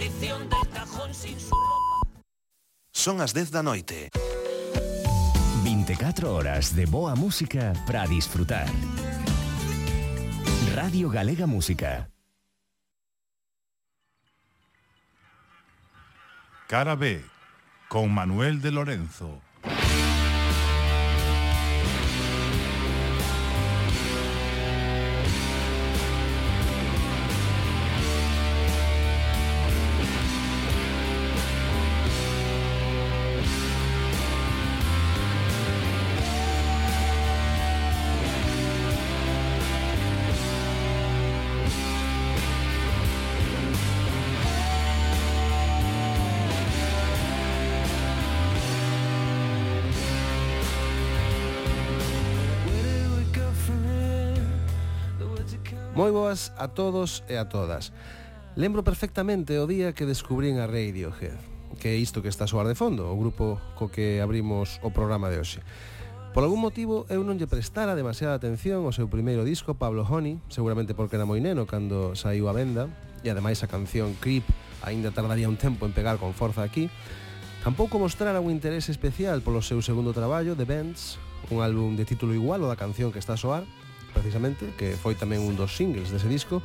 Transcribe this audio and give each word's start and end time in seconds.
maldición 0.00 0.48
del 0.48 0.68
cajón 0.72 1.14
sin 1.14 1.38
su 1.38 1.54
ropa. 1.54 2.20
Son 2.92 3.20
as 3.20 3.32
10 3.34 3.50
da 3.50 3.62
noite. 3.62 4.10
24 5.62 6.34
horas 6.34 6.74
de 6.74 6.86
boa 6.86 7.14
música 7.14 7.72
para 7.86 8.06
disfrutar. 8.06 8.66
Radio 10.74 11.10
Galega 11.10 11.46
Música. 11.46 12.08
Cara 16.66 16.94
B, 16.94 17.22
con 17.88 18.12
Manuel 18.12 18.60
de 18.62 18.70
Lorenzo. 18.70 19.42
boas 56.30 56.52
a 56.56 56.68
todos 56.68 57.26
e 57.26 57.34
a 57.34 57.50
todas. 57.50 57.90
Lembro 58.54 58.86
perfectamente 58.86 59.58
o 59.58 59.66
día 59.66 59.98
que 59.98 60.06
descubrín 60.06 60.62
a 60.62 60.70
Radiohead, 60.70 61.34
que 61.82 61.90
é 61.90 61.96
isto 61.98 62.22
que 62.22 62.30
está 62.30 62.46
a 62.46 62.52
soar 62.54 62.70
de 62.70 62.78
fondo, 62.78 63.10
o 63.10 63.18
grupo 63.18 63.58
co 63.74 63.90
que 63.90 64.22
abrimos 64.22 64.78
o 64.86 64.94
programa 64.94 65.26
de 65.26 65.42
hoxe. 65.42 65.58
Por 66.30 66.46
algún 66.46 66.62
motivo 66.62 67.02
eu 67.10 67.26
non 67.26 67.34
lle 67.34 67.50
prestara 67.50 67.98
demasiada 67.98 68.38
atención 68.38 68.86
ao 68.86 68.94
seu 68.94 69.10
primeiro 69.10 69.42
disco 69.42 69.74
Pablo 69.74 70.06
Honey, 70.06 70.38
seguramente 70.46 70.94
porque 70.94 71.18
era 71.18 71.26
moi 71.26 71.42
neno 71.42 71.66
cando 71.66 72.14
saiu 72.14 72.46
a 72.46 72.54
venda, 72.54 72.86
e 73.26 73.34
ademais 73.34 73.66
a 73.66 73.70
canción 73.70 74.14
Creep 74.22 74.46
aínda 74.86 75.10
tardaría 75.10 75.50
un 75.50 75.58
tempo 75.58 75.82
en 75.82 75.90
pegar 75.90 76.22
con 76.22 76.30
forza 76.30 76.62
aquí. 76.62 76.86
Tampouco 77.66 77.98
mostrara 77.98 78.38
un 78.38 78.54
interese 78.54 78.94
especial 78.94 79.42
polo 79.42 79.66
seu 79.66 79.82
segundo 79.82 80.14
traballo, 80.14 80.54
The 80.54 80.62
Bends, 80.62 81.18
un 81.50 81.58
álbum 81.58 81.98
de 81.98 82.06
título 82.06 82.38
igual 82.38 82.62
ao 82.62 82.70
da 82.70 82.78
canción 82.78 83.10
que 83.10 83.18
está 83.18 83.34
a 83.34 83.42
soar, 83.42 83.66
precisamente, 84.12 84.74
que 84.76 84.98
foi 84.98 85.14
tamén 85.14 85.42
un 85.46 85.54
dos 85.54 85.74
singles 85.74 86.10
dese 86.10 86.28
disco, 86.28 86.60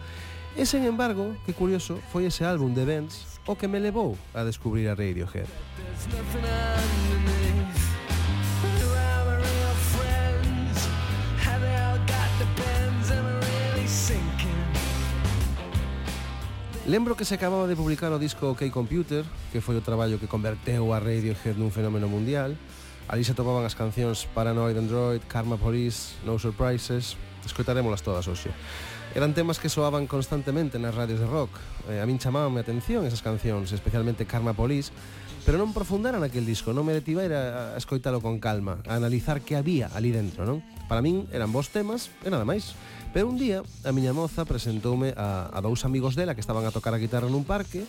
e 0.56 0.64
sen 0.64 0.88
embargo, 0.88 1.36
que 1.44 1.52
curioso, 1.52 2.00
foi 2.12 2.26
ese 2.26 2.48
álbum 2.48 2.72
de 2.72 2.84
Vents 2.84 3.36
o 3.46 3.56
que 3.56 3.68
me 3.68 3.80
levou 3.80 4.18
a 4.34 4.42
descubrir 4.44 4.90
a 4.90 4.96
Radiohead. 4.96 5.46
Lembro 16.88 17.18
que 17.18 17.26
se 17.26 17.34
acababa 17.34 17.68
de 17.68 17.76
publicar 17.76 18.14
o 18.14 18.20
disco 18.20 18.54
OK 18.54 18.70
Computer, 18.70 19.26
que 19.52 19.60
foi 19.60 19.74
o 19.74 19.82
traballo 19.82 20.22
que 20.22 20.30
converteu 20.30 20.94
a 20.94 21.02
Radiohead 21.02 21.58
nun 21.58 21.74
fenómeno 21.74 22.06
mundial, 22.06 22.54
Ali 23.06 23.22
se 23.22 23.38
topaban 23.38 23.62
as 23.70 23.78
cancións 23.78 24.26
Paranoid 24.34 24.74
Android, 24.82 25.22
Karma 25.30 25.62
Police, 25.62 26.18
No 26.26 26.42
Surprises, 26.42 27.14
escoitarémolas 27.46 28.02
todas 28.02 28.26
hoxe. 28.26 28.50
Eran 29.14 29.38
temas 29.38 29.62
que 29.62 29.70
soaban 29.70 30.10
constantemente 30.10 30.82
nas 30.82 30.98
radios 30.98 31.22
de 31.22 31.30
rock. 31.30 31.54
Eh, 31.88 32.02
a 32.02 32.06
min 32.10 32.18
chamaban 32.18 32.58
a 32.58 32.66
atención 32.66 33.06
esas 33.06 33.22
cancións, 33.22 33.70
especialmente 33.72 34.26
Karma 34.26 34.58
Police, 34.58 34.90
pero 35.46 35.62
non 35.62 35.70
profundara 35.70 36.18
naquel 36.18 36.50
disco, 36.50 36.74
non 36.74 36.82
me 36.82 36.98
detivera 36.98 37.72
a 37.72 37.78
escoitalo 37.78 38.18
con 38.26 38.42
calma, 38.42 38.82
a 38.90 38.98
analizar 38.98 39.46
que 39.46 39.54
había 39.54 39.94
ali 39.94 40.10
dentro, 40.10 40.42
non? 40.42 40.66
Para 40.90 41.06
min 41.06 41.30
eran 41.30 41.54
bons 41.54 41.70
temas 41.70 42.10
e 42.26 42.34
nada 42.34 42.44
máis. 42.44 42.74
Pero 43.14 43.30
un 43.30 43.38
día 43.38 43.62
a 43.86 43.94
miña 43.94 44.18
moza 44.18 44.50
presentoume 44.50 45.14
a, 45.14 45.48
a 45.54 45.60
dous 45.62 45.86
amigos 45.86 46.18
dela 46.18 46.34
que 46.34 46.42
estaban 46.42 46.66
a 46.66 46.74
tocar 46.74 46.92
a 46.92 47.00
guitarra 47.00 47.30
nun 47.30 47.46
parque 47.46 47.86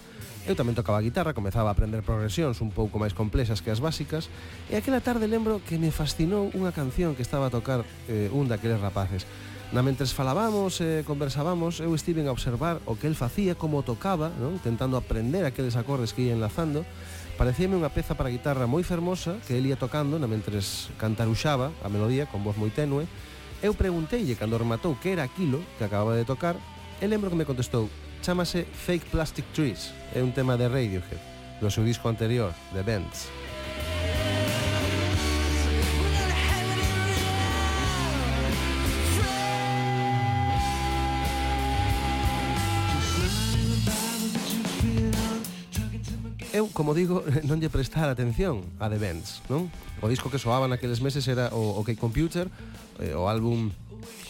Eu 0.46 0.54
tamén 0.54 0.78
tocaba 0.78 1.02
a 1.02 1.06
guitarra, 1.06 1.34
comezaba 1.34 1.68
a 1.70 1.74
aprender 1.74 2.06
progresións 2.06 2.62
un 2.62 2.70
pouco 2.70 3.02
máis 3.02 3.10
complexas 3.10 3.58
que 3.58 3.74
as 3.74 3.82
básicas, 3.82 4.30
e 4.70 4.78
aquela 4.78 5.02
tarde 5.02 5.26
lembro 5.26 5.58
que 5.58 5.74
me 5.74 5.90
fascinou 5.90 6.54
unha 6.54 6.70
canción 6.70 7.18
que 7.18 7.26
estaba 7.26 7.50
a 7.50 7.54
tocar 7.54 7.82
eh, 8.06 8.30
un 8.30 8.46
daqueles 8.46 8.78
rapaces. 8.78 9.26
Na 9.74 9.82
mentres 9.82 10.14
falábamos 10.14 10.78
e 10.78 11.02
eh, 11.02 11.04
conversábamos, 11.04 11.82
eu 11.82 11.90
estive 11.98 12.22
a 12.22 12.30
observar 12.30 12.78
o 12.86 12.94
que 12.94 13.10
el 13.10 13.18
facía, 13.18 13.58
como 13.58 13.82
tocaba, 13.82 14.30
non? 14.38 14.62
tentando 14.62 14.94
aprender 14.94 15.42
aqueles 15.42 15.74
acordes 15.74 16.14
que 16.14 16.30
ia 16.30 16.38
enlazando. 16.38 16.86
Parecíame 17.34 17.74
unha 17.74 17.90
peza 17.90 18.14
para 18.14 18.30
guitarra 18.30 18.70
moi 18.70 18.86
fermosa 18.86 19.42
que 19.50 19.58
el 19.58 19.66
ia 19.66 19.74
tocando 19.74 20.14
na 20.14 20.30
mentres 20.30 20.94
cantaruxaba 20.94 21.74
a 21.82 21.90
melodía 21.90 22.30
con 22.30 22.46
voz 22.46 22.54
moi 22.54 22.70
tenue. 22.70 23.10
Eu 23.66 23.74
pregunteille 23.74 24.38
cando 24.38 24.62
rematou 24.62 24.94
que 24.94 25.10
era 25.10 25.26
aquilo 25.26 25.58
que 25.74 25.90
acababa 25.90 26.14
de 26.14 26.22
tocar 26.22 26.54
e 27.02 27.04
lembro 27.10 27.34
que 27.34 27.38
me 27.42 27.42
contestou 27.42 27.90
chamase 28.22 28.64
Fake 28.64 29.06
Plastic 29.10 29.44
Trees, 29.52 29.92
é 30.14 30.22
un 30.22 30.32
tema 30.32 30.56
de 30.56 30.68
Radiohead, 30.68 31.20
do 31.60 31.70
seu 31.70 31.84
disco 31.84 32.08
anterior, 32.08 32.52
The 32.72 32.82
Bends. 32.82 33.28
eu, 46.56 46.68
como 46.72 46.94
digo, 46.94 47.20
non 47.48 47.60
lle 47.60 47.68
prestar 47.68 48.08
atención 48.08 48.64
a 48.80 48.88
The 48.88 48.96
Bends, 48.96 49.44
non? 49.52 49.68
O 50.00 50.08
disco 50.08 50.32
que 50.32 50.40
soaba 50.40 50.64
naqueles 50.64 51.04
meses 51.04 51.28
era 51.28 51.52
o 51.52 51.76
OK 51.84 51.92
Computer, 52.00 52.48
eh, 52.96 53.12
o 53.12 53.28
álbum 53.28 53.68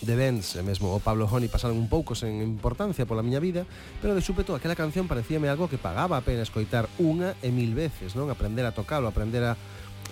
de 0.03 0.14
Benz 0.16 0.56
e 0.56 0.62
mesmo 0.62 0.92
o 0.92 1.00
Pablo 1.00 1.25
Honey 1.25 1.48
pasaron 1.48 1.81
un 1.81 1.88
pouco 1.88 2.12
sen 2.12 2.44
importancia 2.44 3.09
pola 3.09 3.25
miña 3.25 3.41
vida, 3.41 3.64
pero 4.04 4.12
de 4.12 4.20
súpeto 4.20 4.53
aquela 4.53 4.76
canción 4.76 5.09
parecíame 5.09 5.48
algo 5.48 5.69
que 5.70 5.81
pagaba 5.81 6.20
a 6.20 6.25
pena 6.25 6.44
escoitar 6.44 6.88
unha 7.00 7.32
e 7.41 7.48
mil 7.48 7.72
veces, 7.72 8.12
non? 8.12 8.28
Aprender 8.28 8.64
a 8.69 8.76
tocalo, 8.76 9.09
aprender 9.09 9.44
a 9.44 9.54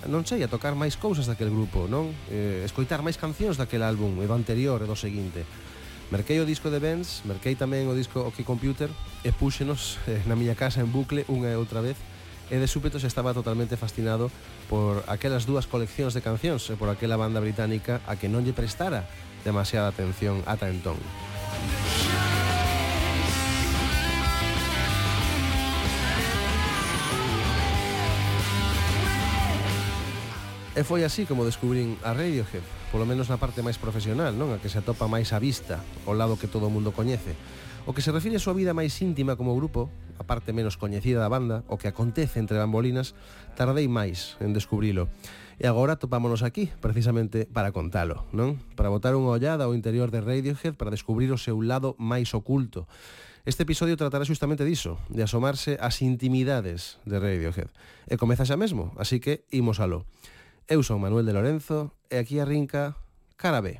non 0.08 0.24
sei, 0.28 0.44
a 0.44 0.52
tocar 0.52 0.76
máis 0.76 1.00
cousas 1.00 1.24
daquel 1.24 1.48
grupo, 1.48 1.88
non? 1.88 2.12
Eh, 2.28 2.64
escoitar 2.64 3.00
máis 3.00 3.16
cancións 3.16 3.56
daquel 3.56 3.84
álbum, 3.84 4.20
e 4.20 4.26
do 4.28 4.34
anterior 4.36 4.80
e 4.82 4.86
do 4.88 4.96
seguinte. 4.96 5.46
Merquei 6.12 6.36
o 6.40 6.48
disco 6.48 6.68
de 6.68 6.78
Benz, 6.80 7.24
merquei 7.24 7.56
tamén 7.56 7.88
o 7.88 7.96
disco 7.96 8.20
OK 8.28 8.44
Computer 8.44 8.92
e 9.24 9.32
púxenos 9.32 9.96
eh, 10.04 10.20
na 10.28 10.36
miña 10.36 10.52
casa 10.52 10.84
en 10.84 10.92
bucle 10.92 11.24
unha 11.32 11.48
e 11.48 11.56
outra 11.56 11.80
vez 11.80 11.96
e 12.52 12.60
de 12.60 12.68
súpeto 12.68 13.00
xa 13.00 13.08
estaba 13.08 13.32
totalmente 13.32 13.80
fascinado 13.80 14.28
por 14.68 15.00
aquelas 15.08 15.48
dúas 15.48 15.64
coleccións 15.64 16.12
de 16.12 16.20
cancións 16.20 16.68
e 16.68 16.76
por 16.76 16.92
aquela 16.92 17.16
banda 17.16 17.40
británica 17.40 18.04
a 18.04 18.20
que 18.20 18.28
non 18.28 18.44
lle 18.44 18.52
prestara 18.52 19.08
demasiada 19.44 19.92
atención 19.92 20.42
ata 20.48 20.66
entón. 20.72 20.96
E 30.74 30.82
foi 30.82 31.06
así 31.06 31.22
como 31.22 31.46
descubrín 31.46 31.94
a 32.02 32.10
Radiohead, 32.18 32.66
polo 32.90 33.06
menos 33.06 33.30
na 33.30 33.38
parte 33.38 33.62
máis 33.62 33.78
profesional, 33.78 34.34
non? 34.34 34.50
A 34.50 34.58
que 34.58 34.66
se 34.66 34.82
atopa 34.82 35.06
máis 35.06 35.30
á 35.30 35.38
vista, 35.38 35.78
o 36.02 36.18
lado 36.18 36.34
que 36.34 36.50
todo 36.50 36.66
o 36.66 36.74
mundo 36.74 36.90
coñece. 36.90 37.38
O 37.86 37.94
que 37.94 38.02
se 38.02 38.10
refire 38.10 38.40
a 38.40 38.42
súa 38.42 38.58
vida 38.58 38.74
máis 38.74 38.98
íntima 38.98 39.38
como 39.38 39.54
grupo, 39.54 39.86
a 40.18 40.26
parte 40.26 40.50
menos 40.50 40.74
coñecida 40.74 41.22
da 41.22 41.30
banda, 41.30 41.62
o 41.70 41.78
que 41.78 41.86
acontece 41.86 42.42
entre 42.42 42.58
bambolinas, 42.58 43.14
tardei 43.54 43.86
máis 43.86 44.34
en 44.42 44.50
descubrilo. 44.50 45.06
E 45.58 45.70
agora 45.70 45.96
topámonos 46.00 46.42
aquí, 46.42 46.70
precisamente 46.82 47.46
para 47.46 47.70
contalo, 47.70 48.26
non? 48.34 48.58
Para 48.74 48.90
botar 48.90 49.14
unha 49.14 49.30
ollada 49.30 49.70
ao 49.70 49.76
interior 49.76 50.10
de 50.10 50.18
Radiohead 50.18 50.74
para 50.74 50.90
descubrir 50.90 51.30
o 51.30 51.38
seu 51.38 51.62
lado 51.62 51.94
máis 52.00 52.34
oculto. 52.34 52.90
Este 53.46 53.62
episodio 53.62 53.94
tratará 54.00 54.24
justamente 54.24 54.64
diso, 54.66 54.98
de 55.12 55.22
asomarse 55.22 55.76
ás 55.78 56.02
intimidades 56.02 56.98
de 57.06 57.20
Radiohead. 57.20 57.70
E 58.10 58.18
comeza 58.18 58.48
xa 58.48 58.58
mesmo, 58.58 58.90
así 58.98 59.20
que 59.22 59.46
imos 59.54 59.78
aló. 59.78 60.08
Eu 60.66 60.82
son 60.82 61.04
Manuel 61.04 61.28
de 61.28 61.36
Lorenzo 61.36 61.92
e 62.08 62.16
aquí 62.16 62.40
arrinca 62.40 62.96
Cara 63.36 63.60
B. 63.60 63.78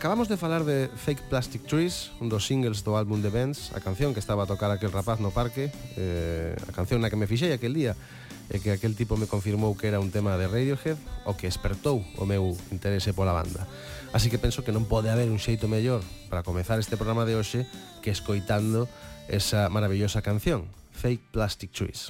Acabamos 0.00 0.28
de 0.28 0.38
falar 0.38 0.64
de 0.64 0.88
Fake 0.88 1.28
Plastic 1.28 1.66
Trees, 1.66 2.10
un 2.24 2.32
dos 2.32 2.48
singles 2.48 2.80
do 2.80 2.96
álbum 2.96 3.20
de 3.20 3.28
Benz, 3.28 3.68
a 3.76 3.84
canción 3.84 4.16
que 4.16 4.18
estaba 4.24 4.44
a 4.44 4.48
tocar 4.48 4.72
aquel 4.72 4.88
rapaz 4.96 5.20
no 5.20 5.28
parque, 5.28 5.68
eh, 6.00 6.56
a 6.56 6.72
canción 6.72 7.04
na 7.04 7.12
que 7.12 7.20
me 7.20 7.28
fixei 7.28 7.52
aquel 7.52 7.76
día, 7.76 7.92
e 8.48 8.64
que 8.64 8.72
aquel 8.72 8.96
tipo 8.96 9.20
me 9.20 9.28
confirmou 9.28 9.76
que 9.76 9.92
era 9.92 10.00
un 10.00 10.08
tema 10.08 10.40
de 10.40 10.48
Radiohead, 10.48 10.96
o 11.28 11.36
que 11.36 11.44
espertou 11.44 12.00
o 12.16 12.24
meu 12.24 12.56
interese 12.72 13.12
pola 13.12 13.36
banda. 13.36 13.68
Así 14.16 14.32
que 14.32 14.40
penso 14.40 14.64
que 14.64 14.72
non 14.72 14.88
pode 14.88 15.12
haber 15.12 15.28
un 15.28 15.36
xeito 15.36 15.68
mellor 15.68 16.00
para 16.32 16.40
comezar 16.40 16.80
este 16.80 16.96
programa 16.96 17.28
de 17.28 17.36
hoxe 17.36 17.68
que 18.00 18.08
escoitando 18.08 18.88
esa 19.28 19.68
maravillosa 19.68 20.24
canción, 20.24 20.64
Fake 20.96 21.28
Plastic 21.28 21.76
Trees. 21.76 22.08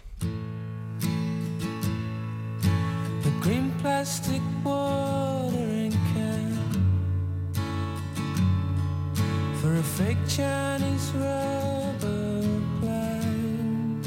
The 3.27 3.35
green 3.43 3.75
plastic 3.83 4.39
boy 4.63 4.90
a 9.77 9.83
fake 9.83 10.19
Chinese 10.27 11.13
rubber 11.15 12.43
plant 12.81 14.07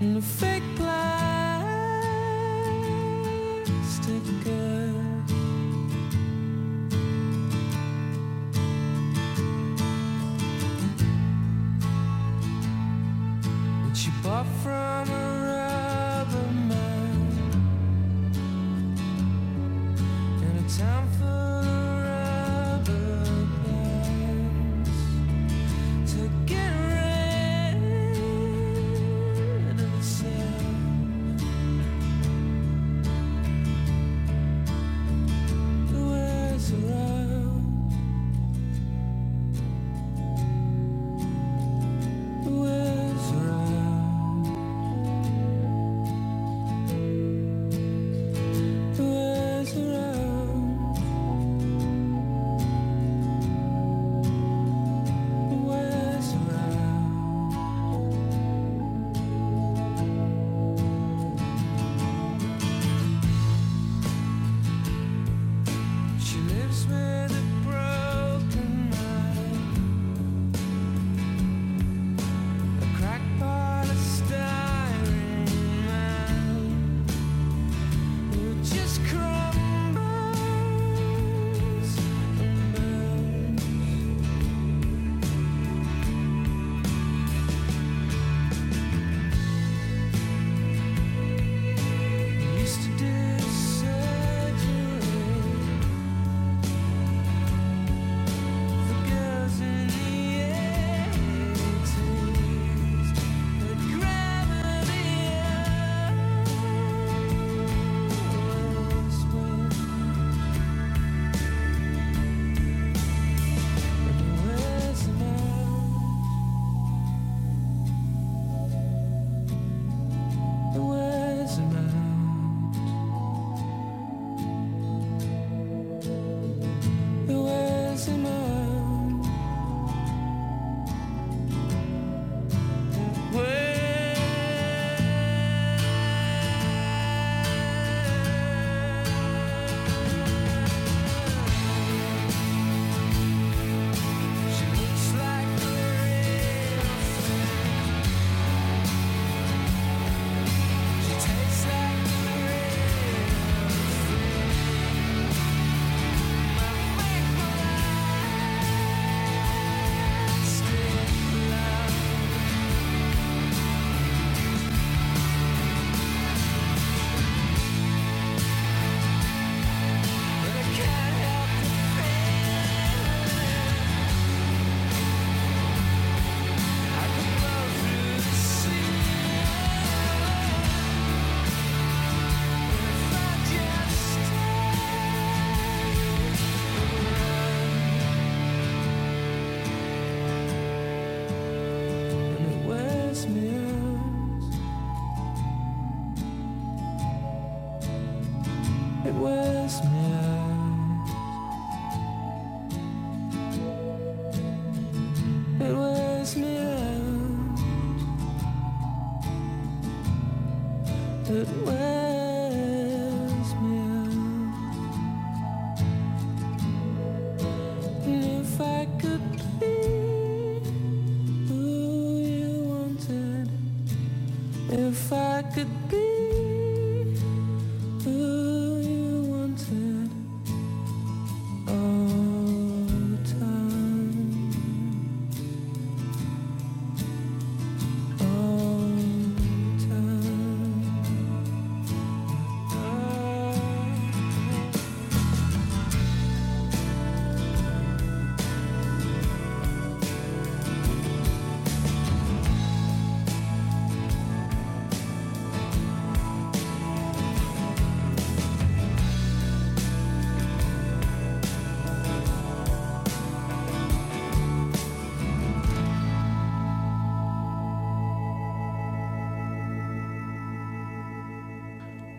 and 0.00 0.16
a 0.16 0.22
fake 0.22 0.62
plastic 0.76 1.04
girl. 4.44 5.02
that 13.84 13.96
she 13.96 14.10
bought 14.22 14.46
from 14.62 15.10
a 15.10 15.39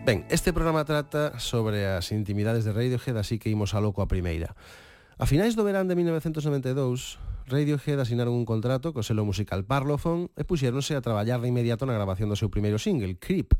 Ben, 0.04 0.26
este 0.30 0.52
programa 0.52 0.84
trata 0.84 1.38
sobre 1.38 1.86
as 1.86 2.10
intimidades 2.10 2.66
de 2.66 2.74
Radiohead, 2.74 3.14
así 3.22 3.38
que 3.38 3.54
imos 3.54 3.70
a 3.70 3.78
loco 3.78 4.02
a 4.02 4.10
primeira. 4.10 4.58
A 5.14 5.30
finais 5.30 5.54
do 5.54 5.62
verán 5.62 5.86
de 5.86 5.94
1992, 5.94 7.22
Radiohead 7.46 8.02
asinaron 8.02 8.34
un 8.34 8.42
contrato 8.42 8.90
co 8.90 9.06
selo 9.06 9.22
musical 9.22 9.62
Parlophone 9.62 10.26
e 10.34 10.42
puxéronse 10.42 10.98
a 10.98 11.04
traballar 11.06 11.38
de 11.38 11.46
inmediato 11.46 11.86
na 11.86 11.94
grabación 11.94 12.26
do 12.26 12.34
seu 12.34 12.50
primeiro 12.50 12.82
single, 12.82 13.14
Creep, 13.14 13.54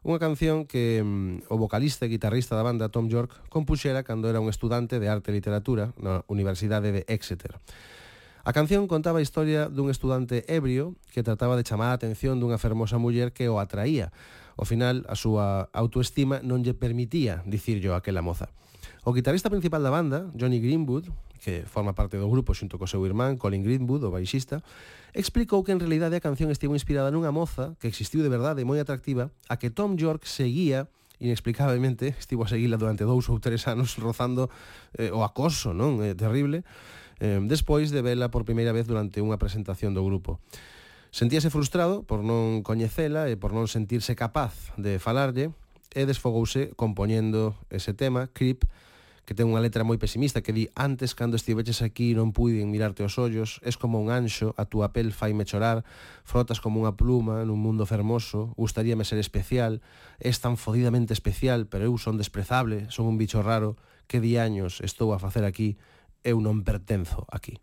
unha 0.00 0.16
canción 0.16 0.64
que 0.64 1.04
mm, 1.04 1.52
o 1.52 1.60
vocalista 1.60 2.08
e 2.08 2.12
guitarrista 2.16 2.56
da 2.56 2.64
banda 2.64 2.88
Tom 2.88 3.12
York 3.12 3.52
compuxera 3.52 4.00
cando 4.00 4.32
era 4.32 4.40
un 4.40 4.48
estudante 4.48 4.96
de 4.96 5.12
arte 5.12 5.28
e 5.28 5.36
literatura 5.36 5.92
na 6.00 6.24
Universidade 6.24 6.88
de 6.88 7.04
Exeter. 7.04 7.60
A 8.48 8.56
canción 8.56 8.88
contaba 8.88 9.20
a 9.20 9.26
historia 9.28 9.68
dun 9.68 9.92
estudante 9.92 10.48
ebrio 10.48 10.96
que 11.12 11.20
trataba 11.20 11.52
de 11.52 11.68
chamar 11.68 11.92
a 11.92 12.00
atención 12.00 12.40
dunha 12.40 12.56
fermosa 12.56 12.96
muller 12.96 13.36
que 13.36 13.52
o 13.52 13.60
atraía, 13.60 14.08
Ao 14.62 14.70
final, 14.70 15.02
a 15.10 15.18
súa 15.18 15.74
autoestima 15.74 16.38
non 16.38 16.62
lle 16.62 16.70
permitía 16.70 17.42
dicirllo 17.50 17.98
aquela 17.98 18.22
moza. 18.22 18.46
O 19.02 19.10
guitarrista 19.10 19.50
principal 19.50 19.82
da 19.82 19.90
banda, 19.90 20.30
Johnny 20.38 20.62
Greenwood, 20.62 21.10
que 21.42 21.66
forma 21.66 21.98
parte 21.98 22.14
do 22.14 22.30
grupo 22.30 22.54
xunto 22.54 22.78
co 22.78 22.86
seu 22.86 23.02
irmán 23.02 23.42
Colin 23.42 23.66
Greenwood, 23.66 24.06
o 24.06 24.14
baixista, 24.14 24.62
explicou 25.18 25.66
que 25.66 25.74
en 25.74 25.82
realidade 25.82 26.14
a 26.14 26.22
canción 26.22 26.46
estivo 26.54 26.78
inspirada 26.78 27.10
nunha 27.10 27.34
moza 27.34 27.74
que 27.82 27.90
existiu 27.90 28.22
de 28.22 28.30
verdade 28.30 28.62
moi 28.62 28.78
atractiva 28.78 29.34
a 29.50 29.58
que 29.58 29.66
Tom 29.66 29.98
York 29.98 30.30
seguía 30.30 30.86
inexplicablemente, 31.18 32.14
estivo 32.22 32.46
a 32.46 32.48
seguila 32.54 32.78
durante 32.78 33.02
dous 33.02 33.26
ou 33.34 33.42
tres 33.42 33.66
anos 33.66 33.98
rozando 33.98 34.46
eh, 34.94 35.10
o 35.10 35.26
acoso, 35.26 35.74
non? 35.74 36.06
É 36.06 36.14
eh, 36.14 36.14
terrible. 36.14 36.62
Eh, 37.18 37.42
despois 37.50 37.90
de 37.90 37.98
vela 37.98 38.30
por 38.30 38.46
primeira 38.46 38.70
vez 38.70 38.86
durante 38.86 39.18
unha 39.18 39.42
presentación 39.42 39.90
do 39.90 40.06
grupo. 40.06 40.38
Sentíase 41.12 41.52
frustrado 41.52 42.08
por 42.08 42.24
non 42.24 42.64
coñecela 42.64 43.28
e 43.28 43.36
por 43.36 43.52
non 43.52 43.68
sentirse 43.68 44.16
capaz 44.16 44.72
de 44.80 44.96
falarlle 44.96 45.52
e 45.92 46.08
desfogouse 46.08 46.72
compoñendo 46.72 47.52
ese 47.68 47.92
tema, 47.92 48.32
Creep, 48.32 48.64
que 49.28 49.36
ten 49.36 49.44
unha 49.52 49.60
letra 49.60 49.84
moi 49.84 50.00
pesimista 50.00 50.40
que 50.40 50.56
di 50.56 50.72
antes 50.72 51.12
cando 51.12 51.36
estiveches 51.36 51.84
aquí 51.84 52.16
non 52.16 52.32
puiden 52.32 52.72
mirarte 52.72 53.04
os 53.04 53.20
ollos, 53.20 53.60
es 53.60 53.76
como 53.76 54.00
un 54.00 54.08
anxo, 54.08 54.56
a 54.56 54.64
túa 54.64 54.96
pel 54.96 55.12
faime 55.12 55.44
chorar, 55.44 55.84
frotas 56.24 56.64
como 56.64 56.80
unha 56.80 56.96
pluma 56.96 57.44
nun 57.44 57.60
mundo 57.60 57.84
fermoso, 57.84 58.56
gustaríame 58.56 59.04
ser 59.04 59.20
especial, 59.20 59.84
es 60.16 60.40
tan 60.40 60.56
fodidamente 60.56 61.12
especial, 61.12 61.68
pero 61.68 61.84
eu 61.84 61.92
son 62.00 62.16
desprezable, 62.16 62.88
son 62.88 63.04
un 63.04 63.20
bicho 63.20 63.44
raro, 63.44 63.76
que 64.08 64.16
di 64.16 64.40
años 64.40 64.80
estou 64.80 65.12
a 65.12 65.20
facer 65.20 65.44
aquí, 65.44 65.76
eu 66.24 66.40
non 66.40 66.64
pertenzo 66.64 67.28
aquí. 67.28 67.60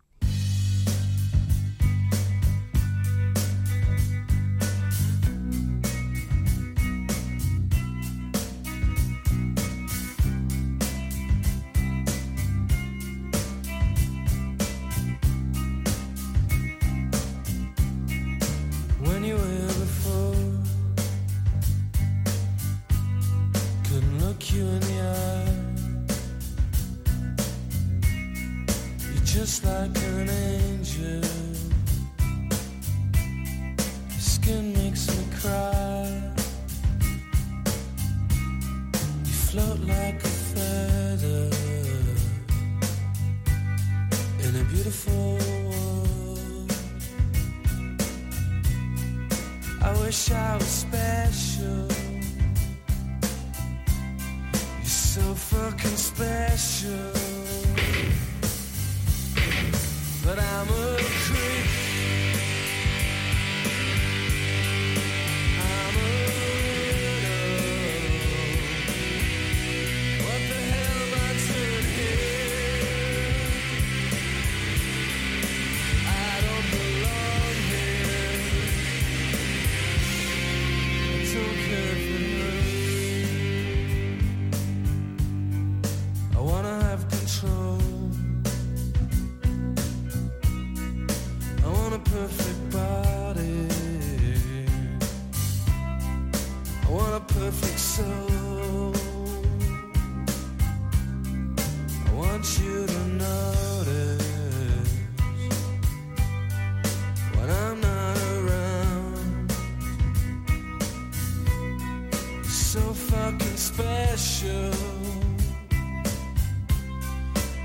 Fucking 113.40 113.56
special. 113.56 114.70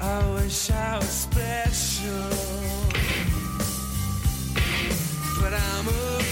I 0.01 0.33
wish 0.35 0.71
I 0.71 0.97
was 0.97 1.09
special. 1.09 2.29
But 5.41 5.53
I'm 5.53 5.87
a 5.87 6.24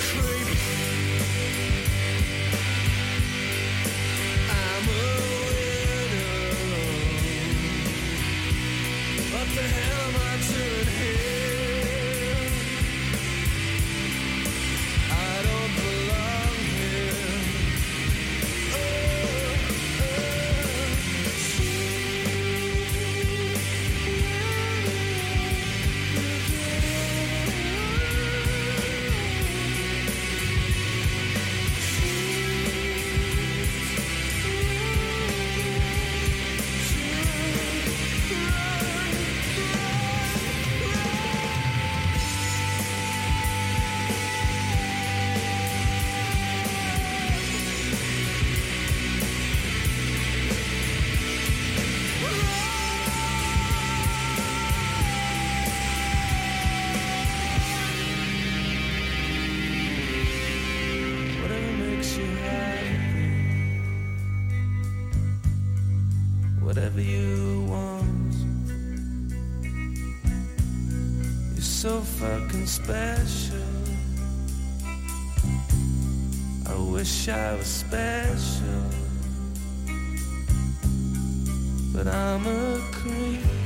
special. 72.66 73.58
I 76.66 76.76
wish 76.92 77.28
I 77.28 77.56
was 77.56 77.68
special, 77.68 78.84
but 81.94 82.08
I'm 82.08 82.46
a 82.48 82.80
creep. 82.92 83.63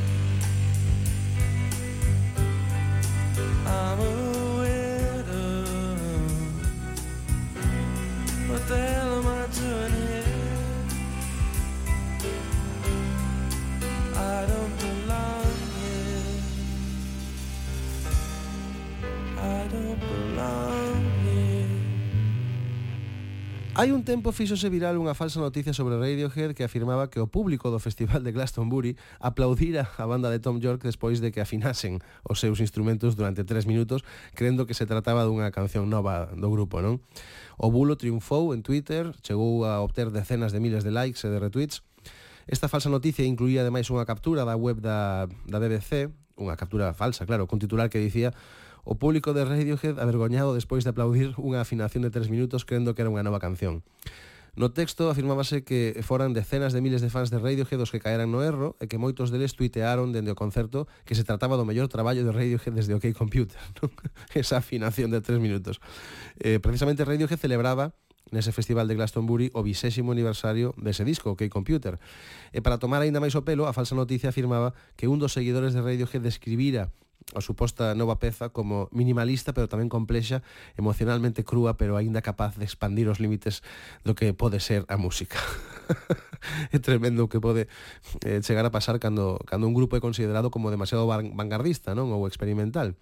Hai 23.77 23.93
un 23.93 24.01
tempo 24.01 24.33
fíxose 24.33 24.73
viral 24.73 24.97
unha 24.97 25.13
falsa 25.13 25.37
noticia 25.37 25.69
sobre 25.69 26.01
Radiohead 26.01 26.57
que 26.57 26.65
afirmaba 26.65 27.13
que 27.13 27.21
o 27.21 27.29
público 27.29 27.69
do 27.69 27.77
Festival 27.77 28.25
de 28.25 28.33
Glastonbury 28.33 28.97
aplaudira 29.21 29.85
a 30.01 30.09
banda 30.09 30.33
de 30.33 30.41
Tom 30.41 30.57
York 30.57 30.81
despois 30.81 31.21
de 31.21 31.29
que 31.29 31.45
afinasen 31.45 32.01
os 32.25 32.41
seus 32.41 32.57
instrumentos 32.57 33.13
durante 33.13 33.45
tres 33.45 33.69
minutos 33.69 34.01
crendo 34.33 34.65
que 34.65 34.73
se 34.73 34.89
trataba 34.89 35.29
dunha 35.29 35.53
canción 35.53 35.93
nova 35.93 36.25
do 36.33 36.49
grupo, 36.49 36.81
non? 36.81 37.05
O 37.61 37.69
bulo 37.69 38.01
triunfou 38.01 38.49
en 38.57 38.65
Twitter, 38.65 39.13
chegou 39.21 39.61
a 39.61 39.85
obter 39.85 40.09
decenas 40.09 40.49
de 40.49 40.57
miles 40.57 40.81
de 40.81 40.89
likes 40.89 41.21
e 41.21 41.29
de 41.29 41.37
retweets. 41.37 41.85
Esta 42.49 42.65
falsa 42.65 42.89
noticia 42.89 43.29
incluía 43.29 43.61
ademais 43.61 43.85
unha 43.93 44.09
captura 44.09 44.41
da 44.41 44.57
web 44.57 44.81
da, 44.81 45.29
da 45.45 45.61
BBC, 45.61 46.09
unha 46.33 46.57
captura 46.57 46.97
falsa, 46.97 47.29
claro, 47.29 47.45
con 47.45 47.61
titular 47.61 47.93
que 47.93 48.01
dicía 48.01 48.33
O 48.87 48.95
público 48.95 49.35
de 49.35 49.43
Radiohead 49.43 49.99
avergoñado 49.99 50.55
despois 50.55 50.87
de 50.87 50.95
aplaudir 50.95 51.35
unha 51.35 51.59
afinación 51.59 52.07
de 52.07 52.11
tres 52.15 52.31
minutos 52.31 52.63
crendo 52.63 52.95
que 52.95 53.03
era 53.03 53.11
unha 53.11 53.19
nova 53.19 53.43
canción. 53.43 53.83
No 54.55 54.71
texto 54.71 55.11
afirmábase 55.11 55.67
que 55.67 55.99
foran 56.07 56.31
decenas 56.31 56.71
de 56.71 56.79
miles 56.79 57.03
de 57.03 57.11
fans 57.11 57.27
de 57.27 57.35
Radiohead 57.35 57.83
os 57.83 57.91
que 57.91 57.99
caeran 57.99 58.31
no 58.31 58.39
erro 58.47 58.79
e 58.79 58.87
que 58.87 58.95
moitos 58.95 59.27
deles 59.27 59.59
tuitearon 59.59 60.15
dende 60.15 60.31
o 60.31 60.39
concerto 60.39 60.87
que 61.03 61.19
se 61.19 61.27
trataba 61.27 61.59
do 61.59 61.67
mellor 61.67 61.91
traballo 61.91 62.23
de 62.23 62.31
Radiohead 62.31 62.71
desde 62.71 62.95
OK 62.95 63.11
Computer, 63.11 63.59
non? 63.83 63.91
esa 64.31 64.63
afinación 64.63 65.11
de 65.11 65.19
tres 65.19 65.43
minutos. 65.43 65.83
Eh, 66.39 66.63
precisamente 66.63 67.03
Radiohead 67.03 67.43
celebraba 67.43 67.91
nese 68.31 68.55
festival 68.55 68.87
de 68.87 68.95
Glastonbury 68.95 69.51
o 69.51 69.67
vixésimo 69.67 70.15
aniversario 70.15 70.71
dese 70.79 71.03
disco, 71.03 71.35
OK 71.35 71.43
Computer. 71.51 71.99
E 72.55 72.63
para 72.63 72.79
tomar 72.79 73.03
aínda 73.03 73.19
máis 73.19 73.35
o 73.35 73.43
pelo, 73.43 73.67
a 73.67 73.75
falsa 73.75 73.99
noticia 73.99 74.31
afirmaba 74.31 74.71
que 74.95 75.11
un 75.11 75.19
dos 75.19 75.35
seguidores 75.35 75.75
de 75.75 75.83
Radiohead 75.83 76.23
describira 76.23 76.95
a 77.35 77.41
suposta 77.43 77.91
nova 77.91 78.23
peza 78.23 78.49
como 78.55 78.87
minimalista 78.95 79.51
pero 79.51 79.67
tamén 79.67 79.91
complexa, 79.91 80.39
emocionalmente 80.79 81.43
crúa 81.43 81.75
pero 81.75 81.99
aínda 81.99 82.23
capaz 82.23 82.55
de 82.55 82.63
expandir 82.63 83.11
os 83.11 83.19
límites 83.19 83.65
do 84.07 84.15
que 84.15 84.31
pode 84.31 84.63
ser 84.63 84.87
a 84.87 84.95
música. 84.95 85.35
é 86.75 86.79
tremendo 86.79 87.27
o 87.27 87.31
que 87.31 87.43
pode 87.43 87.67
eh, 88.23 88.39
chegar 88.39 88.63
a 88.63 88.71
pasar 88.71 88.95
cando, 89.03 89.39
cando 89.43 89.67
un 89.67 89.75
grupo 89.75 89.99
é 89.99 90.01
considerado 90.01 90.47
como 90.47 90.71
demasiado 90.71 91.03
vanguardista 91.09 91.91
non 91.91 92.15
ou 92.15 92.23
experimental. 92.31 92.95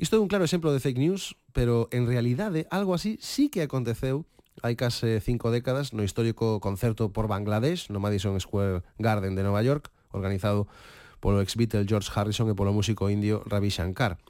Isto 0.00 0.16
é 0.16 0.22
un 0.24 0.26
claro 0.26 0.48
exemplo 0.48 0.72
de 0.72 0.82
fake 0.82 0.98
news, 0.98 1.36
pero 1.52 1.86
en 1.92 2.08
realidade 2.08 2.66
algo 2.72 2.96
así 2.96 3.20
sí 3.20 3.52
que 3.52 3.62
aconteceu 3.62 4.26
hai 4.64 4.78
case 4.78 5.20
cinco 5.20 5.52
décadas 5.52 5.92
no 5.92 6.06
histórico 6.06 6.62
concerto 6.64 7.12
por 7.12 7.28
Bangladesh 7.28 7.92
no 7.92 8.00
Madison 8.00 8.38
Square 8.40 8.86
Garden 8.96 9.36
de 9.36 9.44
Nova 9.44 9.60
York, 9.60 9.90
organizado 10.14 10.70
polo 11.24 11.40
ex-Beatle 11.40 11.88
George 11.88 12.12
Harrison 12.12 12.52
e 12.52 12.54
polo 12.54 12.76
músico 12.76 13.08
indio 13.08 13.40
Ravi 13.48 13.72
Shankar. 13.72 14.20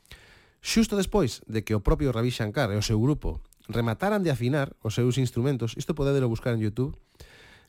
Xusto 0.63 0.95
despois 0.95 1.43
de 1.51 1.67
que 1.67 1.75
o 1.75 1.83
propio 1.83 2.15
Ravi 2.15 2.31
Shankar 2.31 2.71
e 2.71 2.79
o 2.79 2.87
seu 2.87 3.03
grupo 3.03 3.43
remataran 3.67 4.23
de 4.23 4.31
afinar 4.31 4.79
os 4.87 4.95
seus 4.95 5.19
instrumentos, 5.19 5.75
isto 5.75 5.99
podedelo 5.99 6.31
buscar 6.31 6.55
en 6.55 6.63
YouTube, 6.63 6.95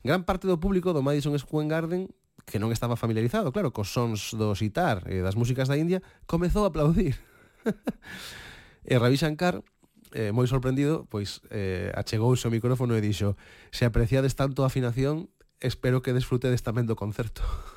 gran 0.06 0.30
parte 0.30 0.46
do 0.46 0.62
público 0.62 0.94
do 0.94 1.02
Madison 1.02 1.34
Square 1.42 1.66
Garden 1.66 2.14
que 2.46 2.62
non 2.62 2.70
estaba 2.70 2.94
familiarizado, 2.94 3.50
claro, 3.50 3.74
cos 3.74 3.90
sons 3.90 4.38
do 4.38 4.54
sitar 4.54 5.02
e 5.10 5.26
das 5.26 5.34
músicas 5.34 5.66
da 5.66 5.74
India, 5.74 6.06
comezou 6.30 6.62
a 6.62 6.70
aplaudir. 6.70 7.18
e 8.86 8.94
Ravi 8.94 9.18
Shankar 9.18 9.66
eh, 10.14 10.30
moi 10.30 10.46
sorprendido, 10.46 11.10
pois 11.10 11.42
eh, 11.50 11.90
achegouse 11.98 12.46
o 12.46 12.54
micrófono 12.54 12.94
e 12.94 13.02
dixo 13.02 13.34
se 13.74 13.90
apreciades 13.90 14.38
tanto 14.38 14.62
a 14.62 14.70
afinación, 14.70 15.34
espero 15.58 16.06
que 16.06 16.14
desfrutedes 16.14 16.62
tamén 16.62 16.86
do 16.86 16.94
concerto. 16.94 17.42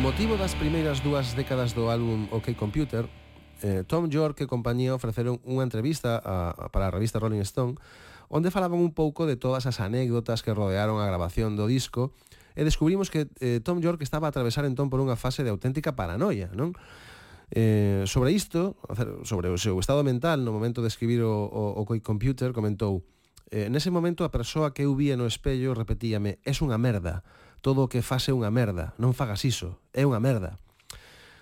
Con 0.00 0.16
motivo 0.16 0.40
das 0.40 0.56
primeiras 0.56 1.04
dúas 1.04 1.36
décadas 1.36 1.76
do 1.76 1.92
álbum 1.92 2.24
OK 2.32 2.56
Computer, 2.56 3.04
eh, 3.60 3.84
Tom 3.84 4.08
York 4.08 4.40
e 4.40 4.48
compañía 4.48 4.96
ofreceron 4.96 5.44
unha 5.44 5.60
entrevista 5.60 6.16
a, 6.16 6.56
a, 6.56 6.72
para 6.72 6.88
a 6.88 6.94
revista 6.96 7.20
Rolling 7.20 7.44
Stone 7.44 7.76
onde 8.32 8.48
falaban 8.48 8.80
un 8.80 8.96
pouco 8.96 9.28
de 9.28 9.36
todas 9.36 9.68
as 9.68 9.76
anécdotas 9.76 10.40
que 10.40 10.56
rodearon 10.56 11.04
a 11.04 11.04
grabación 11.04 11.52
do 11.52 11.68
disco 11.68 12.16
e 12.56 12.64
descubrimos 12.64 13.12
que 13.12 13.28
eh, 13.44 13.60
Tom 13.60 13.84
York 13.84 14.00
estaba 14.00 14.24
a 14.24 14.32
atravesar 14.32 14.64
entón 14.64 14.88
por 14.88 15.04
unha 15.04 15.20
fase 15.20 15.44
de 15.44 15.52
auténtica 15.52 15.92
paranoia, 15.92 16.48
non? 16.56 16.72
Eh, 17.52 18.08
sobre 18.08 18.32
isto, 18.32 18.80
sobre 19.28 19.52
o 19.52 19.60
seu 19.60 19.76
estado 19.76 20.00
mental 20.00 20.48
no 20.48 20.56
momento 20.56 20.80
de 20.80 20.88
escribir 20.88 21.20
o, 21.28 21.44
o, 21.44 21.76
o 21.76 21.84
computer, 22.00 22.56
comentou 22.56 23.04
Eh, 23.50 23.66
nese 23.66 23.90
momento 23.90 24.22
a 24.22 24.30
persoa 24.30 24.70
que 24.70 24.86
eu 24.86 24.94
vía 24.94 25.18
no 25.18 25.26
espello 25.26 25.74
repetíame, 25.74 26.38
es 26.46 26.62
unha 26.62 26.78
merda, 26.78 27.26
todo 27.58 27.82
o 27.82 27.90
que 27.90 27.98
fase 27.98 28.30
unha 28.30 28.54
merda, 28.54 28.94
non 28.94 29.10
fagas 29.10 29.42
iso, 29.42 29.82
é 29.90 30.06
unha 30.06 30.22
merda. 30.22 30.62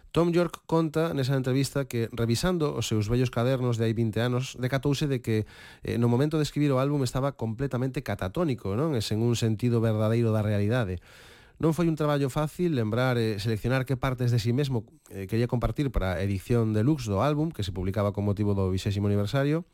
Tom 0.08 0.32
York 0.32 0.64
conta 0.64 1.12
nesa 1.12 1.36
entrevista 1.36 1.84
que 1.84 2.08
revisando 2.16 2.72
os 2.72 2.88
seus 2.88 3.12
vellos 3.12 3.28
cadernos 3.28 3.76
de 3.76 3.84
hai 3.84 3.92
20 3.92 4.24
anos 4.24 4.56
decatouse 4.56 5.04
de 5.04 5.20
que 5.20 5.44
eh, 5.84 6.00
no 6.00 6.08
momento 6.08 6.40
de 6.40 6.48
escribir 6.48 6.72
o 6.72 6.80
álbum 6.80 7.04
estaba 7.04 7.36
completamente 7.36 8.00
catatónico, 8.00 8.72
non? 8.72 8.96
Es 8.96 9.12
en 9.12 9.20
un 9.20 9.36
sentido 9.36 9.84
verdadeiro 9.84 10.32
da 10.32 10.40
realidade. 10.40 11.04
Non 11.60 11.76
foi 11.76 11.92
un 11.92 11.98
traballo 11.98 12.32
fácil 12.32 12.72
lembrar 12.72 13.20
e 13.20 13.36
eh, 13.36 13.42
seleccionar 13.42 13.84
que 13.84 14.00
partes 14.00 14.32
de 14.32 14.40
si 14.40 14.48
sí 14.48 14.52
mesmo 14.56 14.88
eh, 15.12 15.28
quería 15.28 15.44
compartir 15.44 15.92
para 15.92 16.16
a 16.16 16.24
edición 16.24 16.72
deluxe 16.72 17.12
do 17.12 17.20
álbum 17.20 17.52
que 17.52 17.60
se 17.60 17.76
publicaba 17.76 18.16
con 18.16 18.24
motivo 18.24 18.56
do 18.56 18.72
20 18.72 18.96
aniversario, 19.04 19.68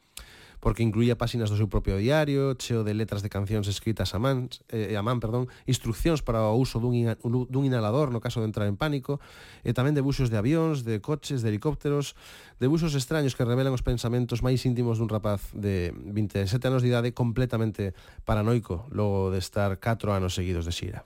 porque 0.65 0.81
incluía 0.81 1.21
páxinas 1.21 1.53
do 1.53 1.61
seu 1.61 1.69
propio 1.69 2.01
diario, 2.01 2.57
cheo 2.57 2.89
de 2.89 2.97
letras 2.97 3.21
de 3.21 3.29
cancións 3.29 3.69
escritas 3.69 4.17
a 4.17 4.19
man, 4.19 4.49
eh, 4.73 4.97
a 4.97 5.05
man 5.05 5.21
perdón, 5.21 5.53
instruccións 5.69 6.25
para 6.25 6.41
o 6.49 6.57
uso 6.57 6.81
dun, 6.81 6.97
ina, 6.97 7.21
dun 7.21 7.69
inhalador 7.69 8.09
no 8.09 8.25
caso 8.25 8.41
de 8.41 8.49
entrar 8.49 8.65
en 8.65 8.81
pánico, 8.81 9.21
e 9.61 9.77
tamén 9.77 9.93
debuxos 9.93 10.33
de 10.33 10.41
avións, 10.41 10.81
de 10.81 11.05
coches, 11.05 11.45
de 11.45 11.53
helicópteros, 11.53 12.17
debuxos 12.65 12.97
extraños 12.97 13.37
que 13.37 13.45
revelan 13.45 13.77
os 13.77 13.85
pensamentos 13.85 14.41
máis 14.41 14.65
íntimos 14.65 14.97
dun 14.97 15.13
rapaz 15.13 15.53
de 15.53 15.93
27 15.93 16.49
anos 16.65 16.81
de 16.81 16.89
idade 16.89 17.13
completamente 17.13 17.93
paranoico 18.25 18.89
logo 18.89 19.29
de 19.29 19.45
estar 19.45 19.77
4 19.77 20.17
anos 20.17 20.33
seguidos 20.33 20.65
de 20.65 20.73
xira. 20.73 21.05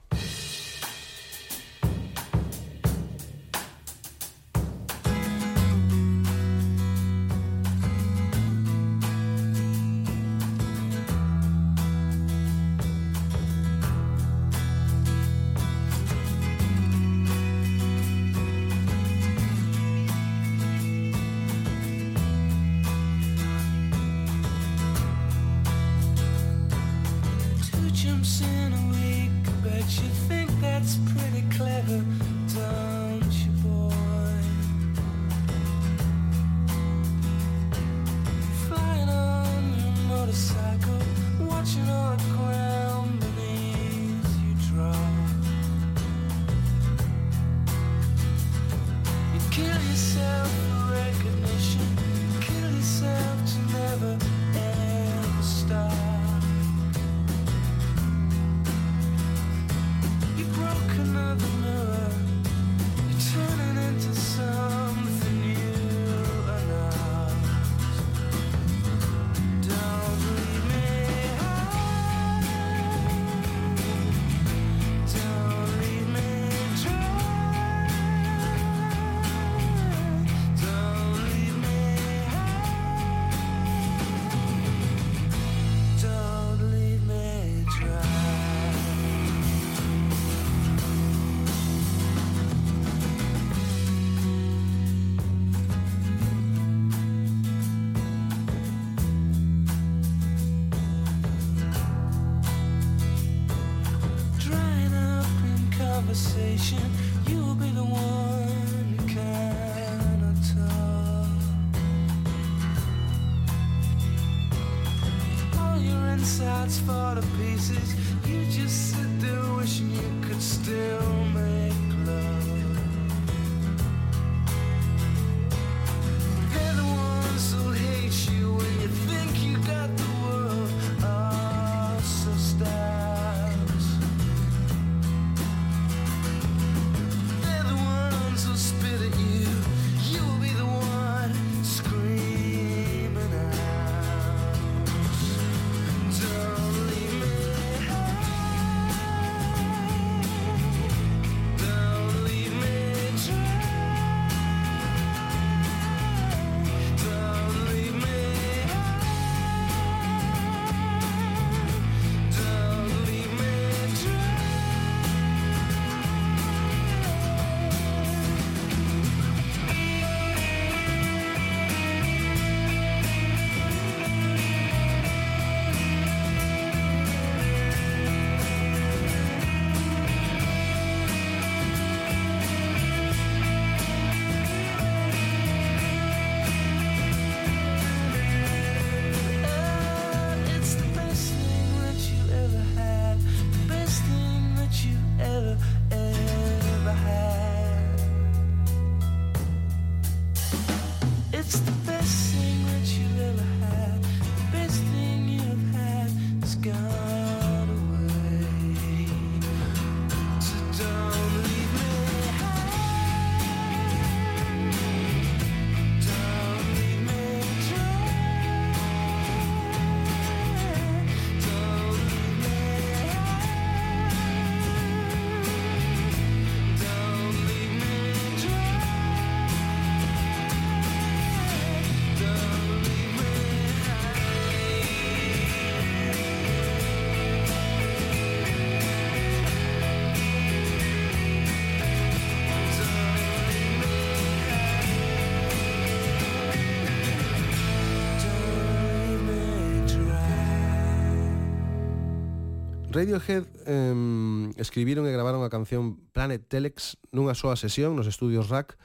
Radiohead 252.99 253.47
eh, 253.65 254.51
escribiron 254.59 255.07
e 255.07 255.15
gravaron 255.15 255.39
a 255.47 255.47
canción 255.47 256.03
Planet 256.11 256.43
Telex 256.51 256.99
nunha 257.15 257.31
soa 257.31 257.55
sesión 257.55 257.95
nos 257.95 258.11
estudios 258.11 258.51
Rack 258.51 258.75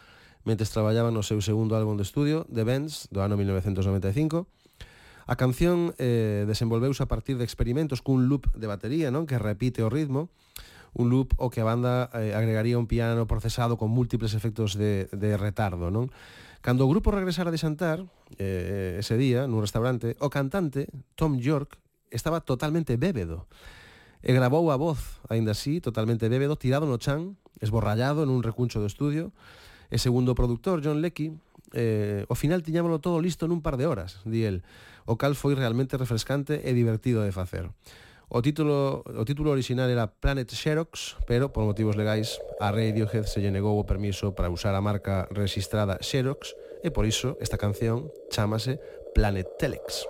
mentes 0.47 0.71
traballaban 0.71 1.19
no 1.19 1.27
seu 1.27 1.43
segundo 1.43 1.75
álbum 1.75 1.99
de 1.99 2.07
estudio, 2.07 2.47
The 2.47 2.63
Bends, 2.63 3.11
do 3.11 3.27
ano 3.27 3.35
1995. 3.35 4.47
A 5.27 5.35
canción 5.35 5.99
eh, 5.99 6.47
desenvolveuse 6.47 7.03
a 7.03 7.11
partir 7.11 7.43
de 7.43 7.49
experimentos 7.49 8.07
cun 8.07 8.31
loop 8.31 8.55
de 8.55 8.71
batería 8.71 9.11
non 9.11 9.27
que 9.27 9.35
repite 9.35 9.83
o 9.83 9.91
ritmo, 9.91 10.31
un 10.95 11.11
loop 11.11 11.35
o 11.35 11.51
que 11.51 11.59
a 11.59 11.67
banda 11.67 12.07
eh, 12.15 12.39
agregaría 12.39 12.79
un 12.79 12.87
piano 12.87 13.27
procesado 13.27 13.75
con 13.75 13.91
múltiples 13.91 14.39
efectos 14.39 14.79
de, 14.79 15.11
de 15.11 15.35
retardo. 15.35 15.91
Non? 15.91 16.15
Cando 16.63 16.87
o 16.87 16.91
grupo 16.93 17.11
regresara 17.11 17.51
de 17.51 17.59
xantar, 17.59 18.07
eh, 18.39 19.03
ese 19.03 19.19
día, 19.19 19.51
nun 19.51 19.59
restaurante, 19.59 20.15
o 20.23 20.31
cantante, 20.31 20.87
Tom 21.19 21.43
York, 21.43 21.83
estaba 22.15 22.47
totalmente 22.47 22.95
bébedo. 22.95 23.51
E 24.25 24.33
grabou 24.33 24.73
a 24.73 24.81
voz, 24.81 25.21
aínda 25.29 25.53
así, 25.53 25.85
totalmente 25.85 26.33
bébedo, 26.33 26.57
tirado 26.57 26.89
no 26.89 26.97
chan, 26.97 27.37
esborrallado 27.61 28.25
en 28.25 28.33
un 28.33 28.41
recuncho 28.41 28.81
do 28.81 28.89
estudio, 28.89 29.37
e 29.93 30.01
segundo 30.01 30.33
o 30.33 30.39
productor, 30.39 30.81
John 30.81 31.05
Leckie, 31.05 31.37
eh, 31.77 32.25
o 32.25 32.33
final 32.33 32.65
tiñámolo 32.65 33.05
todo 33.05 33.21
listo 33.21 33.45
nun 33.45 33.61
par 33.61 33.77
de 33.77 33.85
horas, 33.85 34.25
di 34.25 34.49
el, 34.49 34.65
o 35.05 35.21
cal 35.21 35.37
foi 35.37 35.53
realmente 35.53 36.01
refrescante 36.01 36.65
e 36.65 36.73
divertido 36.73 37.21
de 37.21 37.37
facer. 37.37 37.69
O 38.33 38.41
título, 38.41 39.05
o 39.05 39.25
título 39.29 39.53
original 39.53 39.93
era 39.93 40.09
Planet 40.09 40.49
Xerox, 40.49 41.21
pero 41.29 41.53
por 41.53 41.69
motivos 41.69 41.93
legais 41.93 42.41
a 42.65 42.73
Radiohead 42.73 43.29
se 43.29 43.45
lle 43.45 43.53
negou 43.53 43.77
o 43.77 43.85
permiso 43.85 44.33
para 44.33 44.49
usar 44.49 44.73
a 44.73 44.81
marca 44.81 45.29
registrada 45.37 46.01
Xerox 46.01 46.57
e 46.81 46.89
por 46.89 47.05
iso 47.05 47.37
esta 47.45 47.61
canción 47.61 48.09
chamase 48.33 48.81
Planet 49.13 49.53
Telex. 49.61 50.09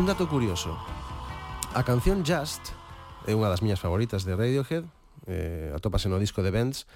Un 0.00 0.06
dato 0.06 0.26
curioso. 0.30 0.78
A 1.74 1.84
canción 1.84 2.24
Just, 2.24 2.72
é 3.28 3.36
unha 3.36 3.52
das 3.52 3.60
miñas 3.60 3.84
favoritas 3.84 4.24
de 4.24 4.32
Radiohead, 4.32 4.88
eh, 5.28 5.76
atópase 5.76 6.08
no 6.08 6.16
disco 6.16 6.40
de 6.40 6.48
Bands, 6.48 6.88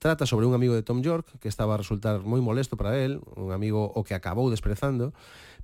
trata 0.00 0.24
sobre 0.24 0.48
un 0.48 0.56
amigo 0.56 0.72
de 0.72 0.80
Tom 0.80 1.04
York 1.04 1.36
que 1.36 1.52
estaba 1.52 1.76
a 1.76 1.80
resultar 1.84 2.24
moi 2.24 2.40
molesto 2.40 2.80
para 2.80 2.96
el, 2.96 3.20
un 3.36 3.52
amigo 3.52 3.84
o 3.92 4.00
que 4.08 4.16
acabou 4.16 4.48
desprezando, 4.48 5.12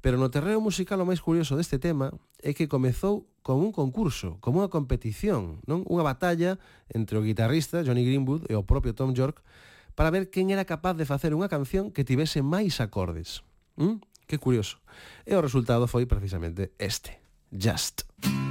pero 0.05 0.20
no 0.20 0.28
terreo 0.28 0.61
musical 0.61 1.00
o 1.00 1.09
máis 1.09 1.24
curioso 1.24 1.57
deste 1.57 1.81
tema 1.81 2.12
é 2.44 2.52
que 2.52 2.68
comezou 2.68 3.24
con 3.40 3.64
un 3.64 3.72
concurso, 3.72 4.37
como 4.44 4.61
unha 4.61 4.68
competición, 4.68 5.64
non 5.64 5.88
unha 5.88 6.05
batalla 6.05 6.61
entre 6.92 7.16
o 7.16 7.24
guitarrista 7.24 7.81
Johnny 7.81 8.05
Greenwood 8.05 8.52
e 8.52 8.55
o 8.61 8.68
propio 8.68 8.92
Tom 8.92 9.16
York 9.16 9.40
para 9.96 10.12
ver 10.12 10.28
quen 10.28 10.52
era 10.52 10.68
capaz 10.68 10.92
de 10.92 11.09
facer 11.09 11.33
unha 11.33 11.48
canción 11.48 11.88
que 11.88 12.05
tivese 12.05 12.44
máis 12.44 12.85
acordes. 12.85 13.40
¿Mm? 13.81 14.12
Que 14.32 14.38
curioso. 14.38 14.80
E 15.26 15.36
o 15.36 15.42
resultado 15.42 15.84
foi 15.86 16.06
precisamente 16.06 16.72
este. 16.78 17.20
Just. 17.52 18.08
Just. 18.24 18.41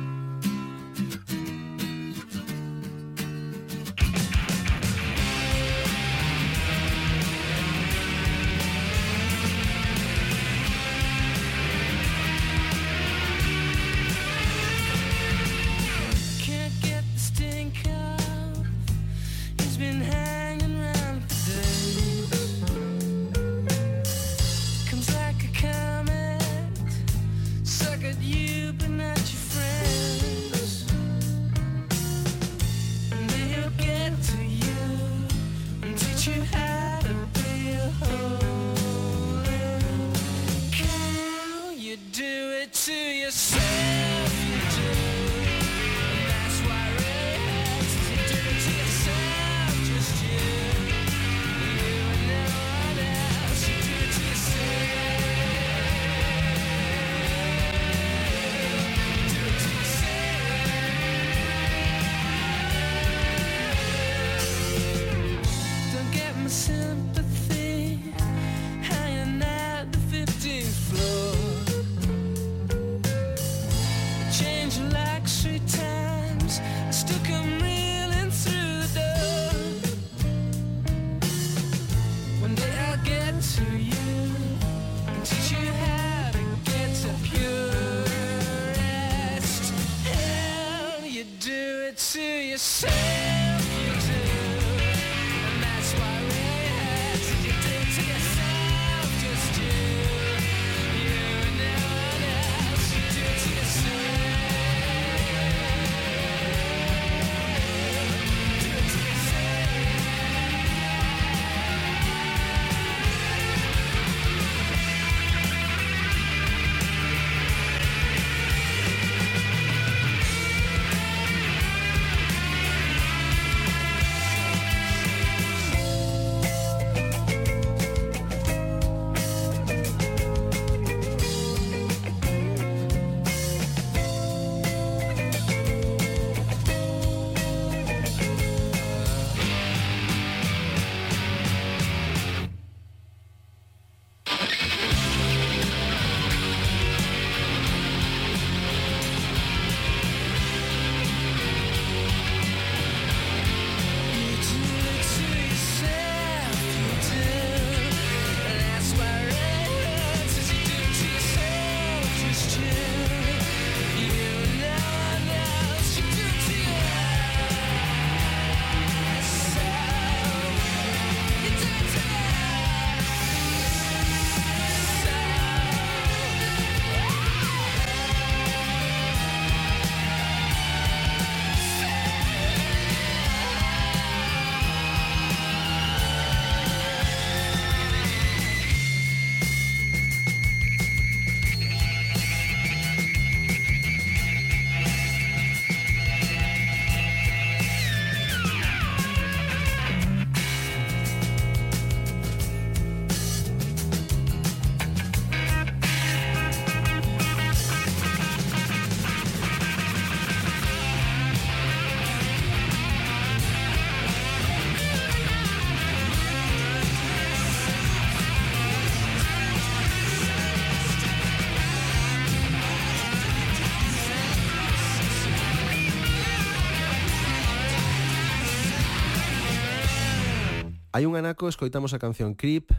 Hai 231.01 231.09
un 231.09 231.17
anaco 231.17 231.49
escoitamos 231.49 231.97
a 231.97 231.99
canción 231.99 232.37
Creep. 232.37 232.69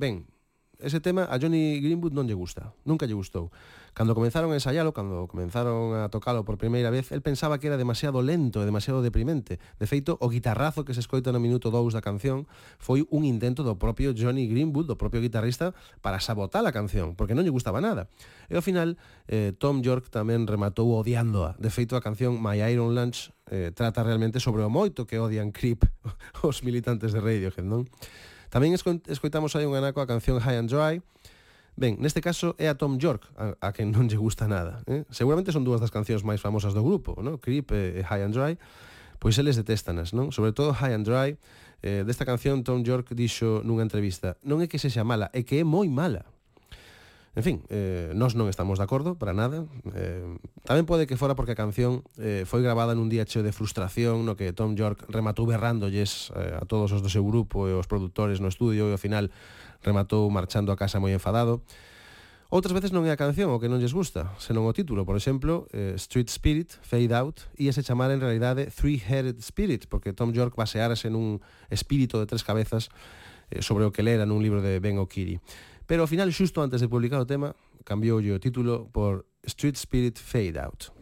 Ben, 0.00 0.24
ese 0.78 1.00
tema 1.00 1.26
a 1.26 1.38
Johnny 1.42 1.82
Greenwood 1.82 2.14
non 2.14 2.30
lle 2.30 2.38
gusta, 2.38 2.70
nunca 2.86 3.02
lle 3.02 3.18
gustou. 3.18 3.50
Cando 3.98 4.14
comenzaron 4.14 4.54
a 4.54 4.58
ensaialo, 4.58 4.94
cando 4.94 5.26
comenzaron 5.26 5.98
a 5.98 6.06
tocalo 6.06 6.46
por 6.46 6.54
primeira 6.54 6.86
vez, 6.86 7.10
el 7.10 7.18
pensaba 7.18 7.58
que 7.58 7.66
era 7.66 7.74
demasiado 7.74 8.22
lento 8.22 8.62
e 8.62 8.64
demasiado 8.64 9.02
deprimente. 9.02 9.58
De 9.82 9.90
feito, 9.90 10.14
o 10.22 10.30
guitarrazo 10.30 10.86
que 10.86 10.94
se 10.94 11.02
escoita 11.02 11.34
no 11.34 11.42
minuto 11.42 11.74
2 11.74 11.98
da 11.98 12.02
canción 12.02 12.46
foi 12.78 13.02
un 13.10 13.26
intento 13.26 13.66
do 13.66 13.74
propio 13.74 14.14
Johnny 14.14 14.46
Greenwood, 14.46 14.86
do 14.86 14.94
propio 14.94 15.18
guitarrista, 15.18 15.74
para 15.98 16.22
sabotar 16.22 16.62
a 16.62 16.70
canción, 16.70 17.18
porque 17.18 17.34
non 17.34 17.42
lle 17.42 17.50
gustaba 17.50 17.82
nada. 17.82 18.06
E 18.46 18.54
ao 18.54 18.62
final, 18.62 18.94
eh, 19.26 19.50
Tom 19.58 19.82
York 19.82 20.14
tamén 20.14 20.46
rematou 20.46 20.94
odiándoa. 20.94 21.58
De 21.58 21.74
feito, 21.74 21.98
a 21.98 22.04
canción 22.04 22.38
My 22.38 22.62
Iron 22.70 22.94
Lunch 22.94 23.34
eh, 23.50 23.74
trata 23.74 24.06
realmente 24.06 24.38
sobre 24.38 24.62
o 24.62 24.70
moito 24.70 25.10
que 25.10 25.18
odian 25.18 25.50
Creep 25.50 25.82
os 26.46 26.62
militantes 26.62 27.10
de 27.10 27.18
Radiohead, 27.18 27.66
non? 27.66 27.90
Tamén 28.48 28.72
escoitamos 28.72 29.52
hai 29.56 29.68
un 29.68 29.76
anaco 29.76 30.00
a 30.00 30.08
canción 30.08 30.40
High 30.40 30.58
and 30.60 30.70
Dry, 30.72 30.94
Ben, 31.78 31.94
neste 32.02 32.18
caso 32.18 32.58
é 32.58 32.66
a 32.66 32.74
Tom 32.74 32.98
York 32.98 33.22
a, 33.38 33.54
a 33.62 33.70
quen 33.70 33.94
non 33.94 34.10
lle 34.10 34.18
gusta 34.18 34.50
nada. 34.50 34.82
Eh? 34.90 35.06
Seguramente 35.14 35.54
son 35.54 35.62
dúas 35.62 35.78
das 35.78 35.94
cancións 35.94 36.26
máis 36.26 36.42
famosas 36.42 36.74
do 36.74 36.82
grupo, 36.82 37.14
no? 37.22 37.38
Creep 37.38 37.70
e, 37.70 37.82
e 37.94 38.00
High 38.02 38.26
and 38.26 38.34
Dry, 38.34 38.52
pois 39.22 39.38
eles 39.38 39.54
detéstanas, 39.54 40.10
non? 40.10 40.34
Sobre 40.34 40.50
todo 40.50 40.74
High 40.74 40.98
and 40.98 41.06
Dry, 41.06 41.28
eh, 41.86 42.02
desta 42.02 42.26
canción 42.26 42.66
Tom 42.66 42.82
York 42.82 43.14
dixo 43.14 43.62
nunha 43.62 43.86
entrevista 43.86 44.34
non 44.42 44.58
é 44.58 44.66
que 44.66 44.82
sexa 44.82 45.06
mala, 45.06 45.30
é 45.30 45.46
que 45.46 45.62
é 45.62 45.64
moi 45.64 45.86
mala. 45.86 46.26
En 47.38 47.44
fin, 47.44 47.62
eh, 47.70 48.10
nós 48.18 48.34
non 48.34 48.50
estamos 48.50 48.82
de 48.82 48.84
acordo 48.90 49.14
para 49.14 49.30
nada. 49.30 49.62
Eh, 49.94 50.26
tamén 50.66 50.90
pode 50.90 51.06
que 51.06 51.14
fora 51.14 51.38
porque 51.38 51.54
a 51.54 51.60
canción 51.62 52.02
eh, 52.18 52.42
foi 52.42 52.66
gravada 52.66 52.98
nun 52.98 53.06
día 53.06 53.22
cheo 53.30 53.46
de 53.46 53.54
frustración 53.54 54.26
no 54.26 54.34
que 54.34 54.50
Tom 54.50 54.74
York 54.74 55.06
rematou 55.06 55.46
berrándolles 55.46 56.34
eh, 56.34 56.58
a 56.58 56.66
todos 56.66 56.90
os 56.90 56.98
do 56.98 57.06
seu 57.06 57.22
grupo 57.22 57.70
e 57.70 57.78
os 57.78 57.86
produtores 57.86 58.42
no 58.42 58.50
estudio 58.50 58.90
e 58.90 58.92
ao 58.92 58.98
final 58.98 59.30
rematou 59.86 60.26
marchando 60.34 60.74
a 60.74 60.76
casa 60.76 60.98
moi 60.98 61.14
enfadado. 61.14 61.62
Outras 62.50 62.74
veces 62.74 62.90
non 62.90 63.06
é 63.06 63.14
a 63.14 63.20
canción 63.20 63.54
o 63.54 63.62
que 63.62 63.70
non 63.70 63.78
lles 63.78 63.94
gusta, 63.94 64.34
senón 64.42 64.66
o 64.66 64.74
título, 64.74 65.06
por 65.06 65.14
exemplo, 65.14 65.70
eh, 65.70 65.94
Street 65.94 66.34
Spirit, 66.34 66.74
Fade 66.82 67.14
Out, 67.14 67.46
e 67.54 67.70
se 67.70 67.86
chamar 67.86 68.10
en 68.10 68.18
realidade 68.18 68.66
Three-Headed 68.66 69.38
Spirit, 69.46 69.86
porque 69.86 70.10
Tom 70.10 70.34
York 70.34 70.58
basearase 70.58 71.06
nun 71.06 71.38
espírito 71.70 72.18
de 72.18 72.26
tres 72.26 72.42
cabezas 72.42 72.90
eh, 73.54 73.62
sobre 73.62 73.86
o 73.86 73.94
que 73.94 74.02
lera 74.02 74.26
nun 74.26 74.42
libro 74.42 74.58
de 74.58 74.82
Ben 74.82 74.98
O'Keefe. 74.98 75.38
Pero 75.88 76.04
ao 76.04 76.10
final, 76.12 76.28
xusto 76.28 76.60
antes 76.60 76.84
de 76.84 76.92
publicar 76.92 77.16
o 77.16 77.24
tema, 77.24 77.56
cambiou 77.88 78.20
o 78.20 78.38
título 78.38 78.92
por 78.92 79.24
Street 79.48 79.74
Spirit 79.80 80.20
Fade 80.20 80.60
Out. 80.60 80.92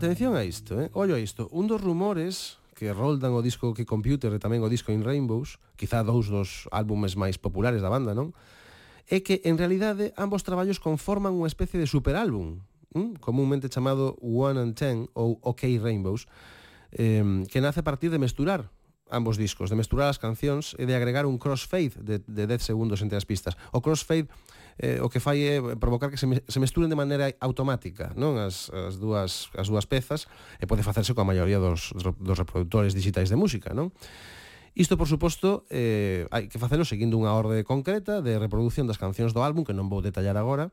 Atención 0.00 0.34
a 0.34 0.44
isto, 0.44 0.80
eh? 0.80 0.88
ollo 0.94 1.14
a 1.14 1.20
isto. 1.20 1.46
Un 1.52 1.68
dos 1.68 1.76
rumores 1.76 2.56
que 2.72 2.88
roldan 2.88 3.36
o 3.36 3.44
disco 3.44 3.76
que 3.76 3.84
Computer 3.84 4.32
e 4.32 4.40
tamén 4.40 4.64
o 4.64 4.72
disco 4.72 4.96
In 4.96 5.04
Rainbows, 5.04 5.60
quizá 5.76 6.00
dous 6.00 6.32
dos 6.32 6.64
álbumes 6.72 7.20
máis 7.20 7.36
populares 7.36 7.84
da 7.84 7.92
banda, 7.92 8.16
non? 8.16 8.32
É 9.12 9.20
que, 9.20 9.44
en 9.44 9.60
realidade, 9.60 10.16
ambos 10.16 10.40
traballos 10.40 10.80
conforman 10.80 11.36
unha 11.36 11.44
especie 11.44 11.76
de 11.76 11.84
superálbum, 11.84 12.64
hm? 12.96 12.96
¿m? 12.96 13.20
comúnmente 13.20 13.68
chamado 13.68 14.16
One 14.24 14.56
and 14.56 14.72
Ten 14.72 15.04
ou 15.12 15.36
OK 15.44 15.68
Rainbows, 15.76 16.24
eh, 16.96 17.44
que 17.52 17.60
nace 17.60 17.84
a 17.84 17.86
partir 17.86 18.08
de 18.08 18.16
mesturar 18.16 18.72
ambos 19.12 19.36
discos, 19.36 19.68
de 19.68 19.76
mesturar 19.76 20.08
as 20.08 20.16
cancións 20.16 20.72
e 20.80 20.88
de 20.88 20.96
agregar 20.96 21.28
un 21.28 21.36
crossfade 21.36 22.00
de, 22.00 22.24
de 22.24 22.48
10 22.48 22.64
segundos 22.64 23.04
entre 23.04 23.20
as 23.20 23.28
pistas. 23.28 23.52
O 23.68 23.84
crossfade 23.84 24.32
eh, 24.80 24.98
o 25.04 25.12
que 25.12 25.20
fai 25.20 25.44
é 25.44 25.60
provocar 25.76 26.08
que 26.08 26.16
se, 26.16 26.24
me, 26.24 26.40
se 26.40 26.58
mesturen 26.58 26.88
de 26.88 26.96
maneira 26.96 27.36
automática 27.44 28.16
non 28.16 28.40
as, 28.40 28.72
as, 28.72 28.96
dúas, 28.96 29.52
as 29.52 29.68
dúas 29.68 29.84
pezas 29.84 30.24
e 30.56 30.64
pode 30.64 30.80
facerse 30.80 31.12
coa 31.12 31.28
maioría 31.28 31.60
dos, 31.60 31.92
dos 31.92 32.36
reproductores 32.40 32.96
digitais 32.96 33.28
de 33.28 33.36
música 33.36 33.76
non? 33.76 33.92
Isto, 34.78 34.96
por 34.96 35.10
suposto, 35.10 35.66
eh, 35.68 36.30
hai 36.30 36.46
que 36.46 36.56
facelo 36.56 36.86
seguindo 36.86 37.18
unha 37.18 37.34
orde 37.34 37.66
concreta 37.66 38.22
de 38.22 38.38
reproducción 38.38 38.86
das 38.86 39.02
cancións 39.02 39.34
do 39.34 39.42
álbum, 39.42 39.66
que 39.66 39.74
non 39.74 39.90
vou 39.90 39.98
detallar 39.98 40.38
agora, 40.38 40.70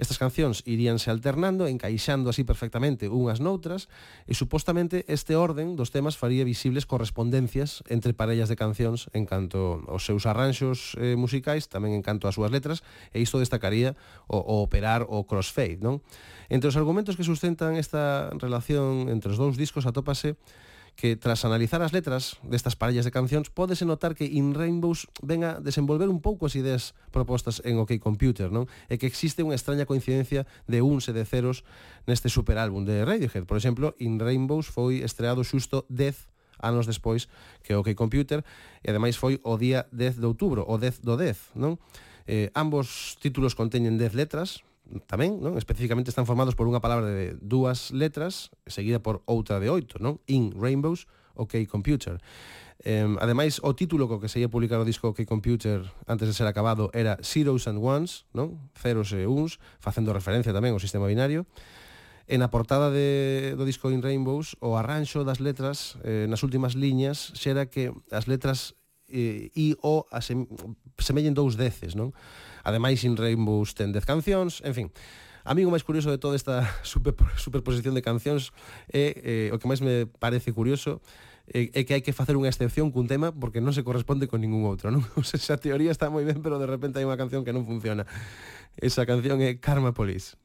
Estas 0.00 0.16
cancións 0.16 0.64
iríanse 0.64 1.12
alternando, 1.12 1.68
encaixando 1.68 2.32
así 2.32 2.40
perfectamente 2.40 3.12
unhas 3.12 3.36
noutras, 3.36 3.92
e 4.24 4.32
supostamente 4.32 5.04
este 5.12 5.36
orden 5.36 5.76
dos 5.76 5.92
temas 5.92 6.16
faría 6.16 6.40
visibles 6.40 6.88
correspondencias 6.88 7.84
entre 7.92 8.16
parellas 8.16 8.48
de 8.48 8.56
cancións 8.56 9.12
en 9.12 9.28
canto 9.28 9.84
aos 9.92 10.08
seus 10.08 10.24
arranxos 10.24 10.96
eh, 10.96 11.20
musicais, 11.20 11.68
tamén 11.68 11.92
en 11.92 12.00
canto 12.00 12.32
ás 12.32 12.40
súas 12.40 12.48
letras, 12.48 12.80
e 13.12 13.20
isto 13.20 13.36
destacaría 13.36 13.92
o, 14.24 14.40
o 14.40 14.64
operar 14.64 15.04
o 15.04 15.28
crossfade, 15.28 15.84
non? 15.84 16.00
Entre 16.48 16.72
os 16.72 16.80
argumentos 16.80 17.12
que 17.12 17.28
sustentan 17.28 17.76
esta 17.76 18.32
relación 18.40 19.12
entre 19.12 19.36
os 19.36 19.36
dous 19.36 19.60
discos 19.60 19.84
atópase 19.84 20.40
que 21.00 21.16
tras 21.16 21.48
analizar 21.48 21.80
as 21.80 21.96
letras 21.96 22.36
destas 22.44 22.76
parellas 22.76 23.08
de 23.08 23.10
cancións 23.10 23.48
podese 23.48 23.88
notar 23.88 24.12
que 24.12 24.28
In 24.28 24.52
Rainbows 24.52 25.08
ven 25.24 25.48
a 25.48 25.56
desenvolver 25.56 26.12
un 26.12 26.20
pouco 26.20 26.44
as 26.44 26.52
ideas 26.52 26.92
propostas 27.08 27.64
en 27.64 27.80
OK 27.80 27.96
Computer, 28.04 28.52
non? 28.52 28.68
E 28.92 29.00
que 29.00 29.08
existe 29.08 29.40
unha 29.40 29.56
extraña 29.56 29.88
coincidencia 29.88 30.44
de 30.68 30.84
uns 30.84 31.08
e 31.08 31.16
de 31.16 31.24
ceros 31.24 31.64
neste 32.04 32.28
superálbum 32.28 32.84
de 32.84 33.00
Radiohead. 33.00 33.48
Por 33.48 33.56
exemplo, 33.56 33.96
In 33.96 34.20
Rainbows 34.20 34.68
foi 34.68 35.00
estreado 35.00 35.40
xusto 35.40 35.88
10 35.88 36.28
anos 36.60 36.84
despois 36.84 37.32
que 37.64 37.72
OK 37.72 37.96
Computer 37.96 38.44
e 38.84 38.92
ademais 38.92 39.16
foi 39.16 39.40
o 39.40 39.56
día 39.56 39.88
10 39.96 40.20
de 40.20 40.26
outubro, 40.28 40.68
o 40.68 40.76
10 40.76 41.00
do 41.00 41.16
10, 41.16 41.56
non? 41.56 41.80
Eh, 42.28 42.52
ambos 42.52 43.16
títulos 43.16 43.56
conteñen 43.56 43.96
10 43.96 44.12
letras, 44.12 44.60
tamén, 45.06 45.38
non? 45.38 45.54
Especificamente 45.54 46.10
están 46.10 46.26
formados 46.26 46.58
por 46.58 46.66
unha 46.66 46.82
palabra 46.82 47.06
de 47.06 47.38
dúas 47.38 47.94
letras 47.94 48.50
seguida 48.66 48.98
por 48.98 49.22
outra 49.30 49.62
de 49.62 49.70
oito, 49.70 50.02
non? 50.02 50.18
In 50.26 50.50
Rainbows, 50.56 51.06
OK 51.38 51.66
Computer. 51.70 52.18
Eh, 52.82 53.04
ademais, 53.20 53.60
o 53.60 53.76
título 53.76 54.08
co 54.08 54.20
que 54.20 54.32
se 54.32 54.40
ia 54.40 54.48
publicar 54.48 54.80
o 54.80 54.88
disco 54.88 55.12
OK 55.12 55.22
Computer 55.28 55.84
antes 56.08 56.26
de 56.26 56.34
ser 56.34 56.48
acabado 56.48 56.88
era 56.96 57.20
Zeros 57.20 57.68
and 57.68 57.78
Ones, 57.78 58.24
non? 58.32 58.56
Ceros 58.72 59.12
e 59.12 59.28
uns, 59.28 59.60
facendo 59.78 60.16
referencia 60.16 60.50
tamén 60.56 60.72
ao 60.72 60.82
sistema 60.82 61.04
binario. 61.04 61.44
En 62.30 62.46
a 62.46 62.48
portada 62.48 62.94
de, 62.94 63.58
do 63.58 63.66
disco 63.66 63.90
In 63.90 64.00
Rainbows, 64.00 64.54
o 64.62 64.78
arranxo 64.78 65.26
das 65.26 65.42
letras 65.42 65.98
eh, 66.06 66.30
nas 66.30 66.40
últimas 66.46 66.78
liñas 66.78 67.34
xera 67.36 67.66
que 67.66 67.90
as 68.14 68.30
letras 68.30 68.78
eh, 69.10 69.50
I 69.52 69.76
o 69.82 70.06
asem, 70.08 70.46
semellen 70.96 71.34
dous 71.34 71.58
deces, 71.58 71.98
non? 71.98 72.14
Ademais, 72.64 73.02
In 73.04 73.16
Rainbows 73.16 73.74
ten 73.74 73.92
10 73.92 74.04
cancións, 74.04 74.60
en 74.64 74.74
fin. 74.74 74.88
A 75.44 75.56
mí 75.56 75.64
o 75.64 75.72
máis 75.72 75.84
curioso 75.84 76.12
de 76.12 76.20
toda 76.20 76.36
esta 76.36 76.68
super, 76.84 77.16
superposición 77.40 77.96
de 77.96 78.04
cancións 78.04 78.52
é 78.92 79.48
eh, 79.48 79.54
o 79.54 79.58
que 79.58 79.68
máis 79.68 79.80
me 79.80 80.04
parece 80.06 80.52
curioso 80.52 81.00
é, 81.48 81.70
é 81.72 81.80
que 81.82 81.96
hai 81.96 82.02
que 82.04 82.12
facer 82.12 82.36
unha 82.36 82.52
excepción 82.52 82.92
cun 82.94 83.10
tema 83.10 83.32
porque 83.32 83.58
non 83.58 83.74
se 83.74 83.82
corresponde 83.82 84.28
con 84.30 84.44
ningún 84.44 84.68
outro, 84.68 84.92
non? 84.92 85.02
O 85.18 85.24
sea, 85.24 85.40
esa 85.40 85.56
teoría 85.56 85.90
está 85.90 86.12
moi 86.12 86.22
ben, 86.22 86.44
pero 86.44 86.60
de 86.60 86.68
repente 86.68 87.00
hai 87.00 87.06
unha 87.08 87.18
canción 87.18 87.42
que 87.42 87.56
non 87.56 87.66
funciona. 87.66 88.04
Esa 88.78 89.08
canción 89.08 89.40
é 89.42 89.58
Karma 89.58 89.96
Police. 89.96 90.38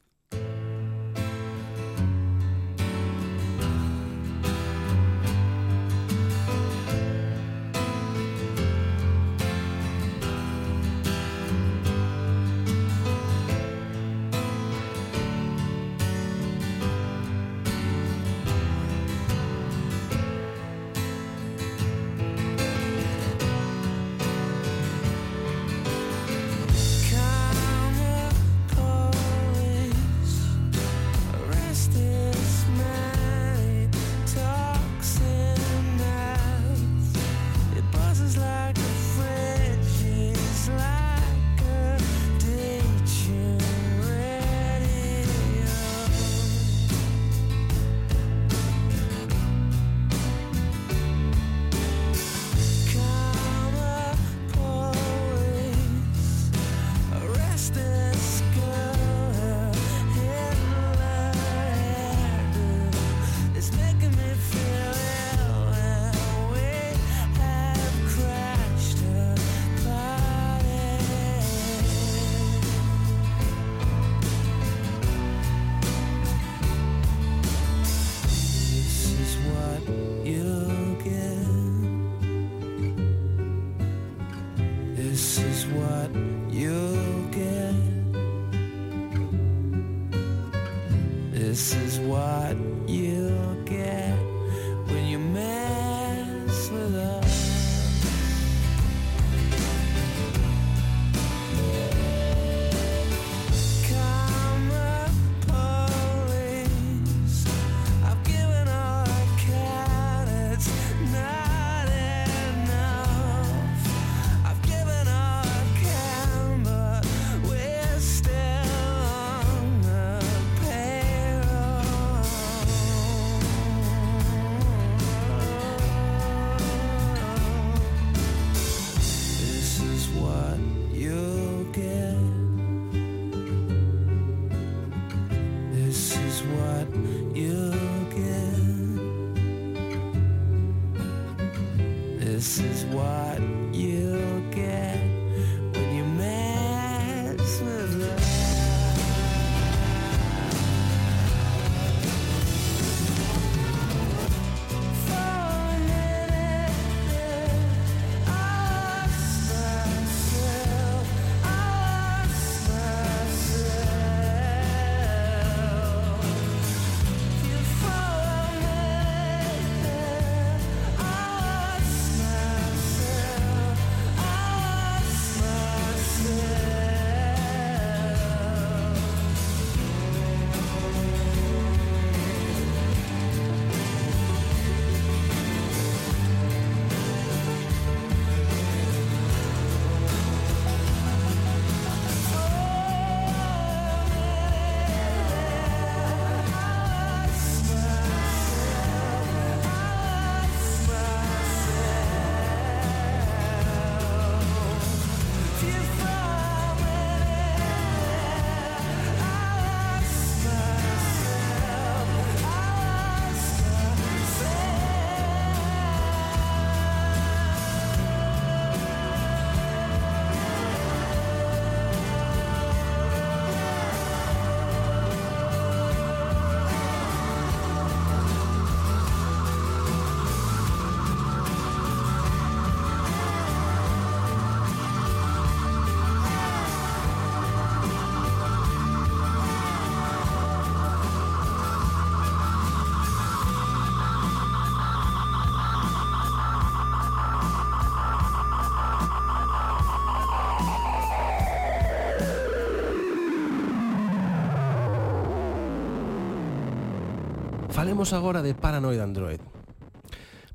Falemos 257.96 258.12
agora 258.12 258.44
de 258.44 258.54
Paranoid 258.54 259.00
Android. 259.00 259.40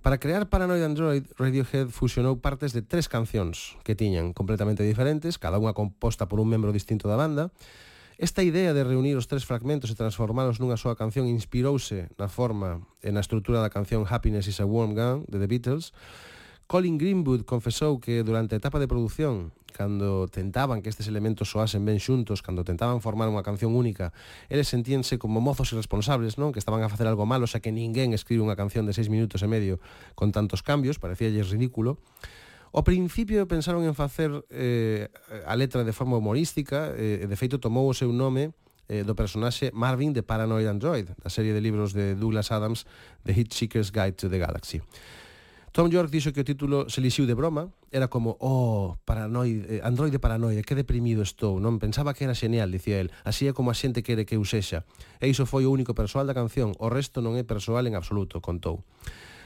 Para 0.03 0.21
crear 0.21 0.51
Paranoid 0.51 0.85
Android, 0.85 1.25
Radiohead 1.41 1.89
fusionou 1.89 2.37
partes 2.37 2.77
de 2.77 2.85
tres 2.85 3.09
cancións 3.09 3.81
que 3.81 3.97
tiñan 3.97 4.37
completamente 4.37 4.85
diferentes, 4.85 5.41
cada 5.41 5.57
unha 5.57 5.73
composta 5.73 6.29
por 6.29 6.37
un 6.37 6.53
membro 6.53 6.69
distinto 6.69 7.09
da 7.09 7.17
banda. 7.17 7.49
Esta 8.21 8.45
idea 8.45 8.77
de 8.77 8.85
reunir 8.85 9.17
os 9.17 9.25
tres 9.25 9.49
fragmentos 9.49 9.89
e 9.89 9.97
transformalos 9.97 10.61
nunha 10.61 10.77
soa 10.77 11.01
canción 11.01 11.33
inspirouse 11.33 12.13
na 12.21 12.29
forma 12.29 12.85
e 13.01 13.09
na 13.09 13.25
estrutura 13.25 13.65
da 13.65 13.73
canción 13.73 14.05
Happiness 14.05 14.45
is 14.45 14.61
a 14.61 14.69
Warm 14.69 14.93
Gun 14.93 15.25
de 15.25 15.41
The 15.41 15.49
Beatles, 15.49 15.97
Colin 16.71 16.99
Greenwood 16.99 17.43
confesou 17.51 17.99
que 17.99 18.23
durante 18.23 18.55
a 18.55 18.63
etapa 18.63 18.79
de 18.79 18.87
produción, 18.87 19.51
cando 19.75 20.31
tentaban 20.31 20.87
que 20.87 20.89
estes 20.89 21.11
elementos 21.11 21.51
soasen 21.51 21.83
ben 21.83 21.99
xuntos, 21.99 22.47
cando 22.47 22.63
tentaban 22.63 23.03
formar 23.03 23.27
unha 23.27 23.43
canción 23.43 23.75
única, 23.75 24.15
eles 24.47 24.71
sentíanse 24.71 25.19
como 25.19 25.43
mozos 25.43 25.75
irresponsables, 25.75 26.39
non? 26.39 26.55
Que 26.55 26.63
estaban 26.63 26.87
a 26.87 26.89
facer 26.89 27.11
algo 27.11 27.27
malo, 27.27 27.51
xa 27.51 27.59
que 27.59 27.75
ninguén 27.75 28.15
escribe 28.15 28.47
unha 28.47 28.55
canción 28.55 28.87
de 28.87 28.95
seis 28.95 29.11
minutos 29.11 29.43
e 29.43 29.51
medio 29.51 29.83
con 30.15 30.31
tantos 30.31 30.63
cambios, 30.63 31.03
parecíalles 31.03 31.51
ridículo. 31.51 31.99
Ao 32.71 32.87
principio 32.87 33.51
pensaron 33.51 33.83
en 33.83 33.99
facer 33.99 34.31
eh, 34.55 35.11
a 35.51 35.59
letra 35.59 35.83
de 35.83 35.91
forma 35.91 36.23
humorística, 36.23 36.95
eh, 36.95 37.19
e 37.19 37.27
de 37.27 37.35
feito 37.35 37.59
tomou 37.59 37.91
o 37.91 37.99
seu 37.99 38.15
nome 38.15 38.55
eh, 38.87 39.03
do 39.03 39.19
personaxe 39.19 39.75
Marvin 39.75 40.15
de 40.15 40.23
Paranoid 40.23 40.71
Android, 40.71 41.11
da 41.19 41.35
serie 41.35 41.51
de 41.51 41.59
libros 41.59 41.91
de 41.99 42.15
Douglas 42.15 42.55
Adams, 42.55 42.87
The 43.27 43.35
Hitchhiker's 43.35 43.91
Guide 43.91 44.15
to 44.23 44.31
the 44.31 44.39
Galaxy. 44.39 44.79
Tom 45.73 45.87
York 45.89 46.11
dixo 46.11 46.35
que 46.35 46.43
o 46.43 46.49
título 46.49 46.91
se 46.91 46.99
lixiu 46.99 47.31
de 47.31 47.39
broma, 47.39 47.71
era 47.95 48.11
como, 48.11 48.35
oh, 48.43 48.99
paranoide, 49.07 49.79
eh, 49.79 49.81
androide 49.87 50.19
paranoide, 50.19 50.67
que 50.67 50.75
deprimido 50.75 51.23
estou, 51.23 51.63
non? 51.63 51.79
Pensaba 51.79 52.11
que 52.11 52.27
era 52.27 52.35
xenial, 52.35 52.75
dicía 52.75 52.99
el, 52.99 53.15
así 53.23 53.47
é 53.47 53.55
como 53.55 53.71
a 53.71 53.79
xente 53.79 54.03
quere 54.03 54.27
que 54.27 54.35
eu 54.35 54.43
sexa. 54.43 54.83
E 55.23 55.31
iso 55.31 55.47
foi 55.47 55.67
o 55.67 55.71
único 55.71 55.95
persoal 55.95 56.27
da 56.27 56.35
canción, 56.35 56.75
o 56.83 56.91
resto 56.91 57.23
non 57.23 57.39
é 57.39 57.47
persoal 57.47 57.87
en 57.87 57.95
absoluto, 57.95 58.43
contou. 58.43 58.83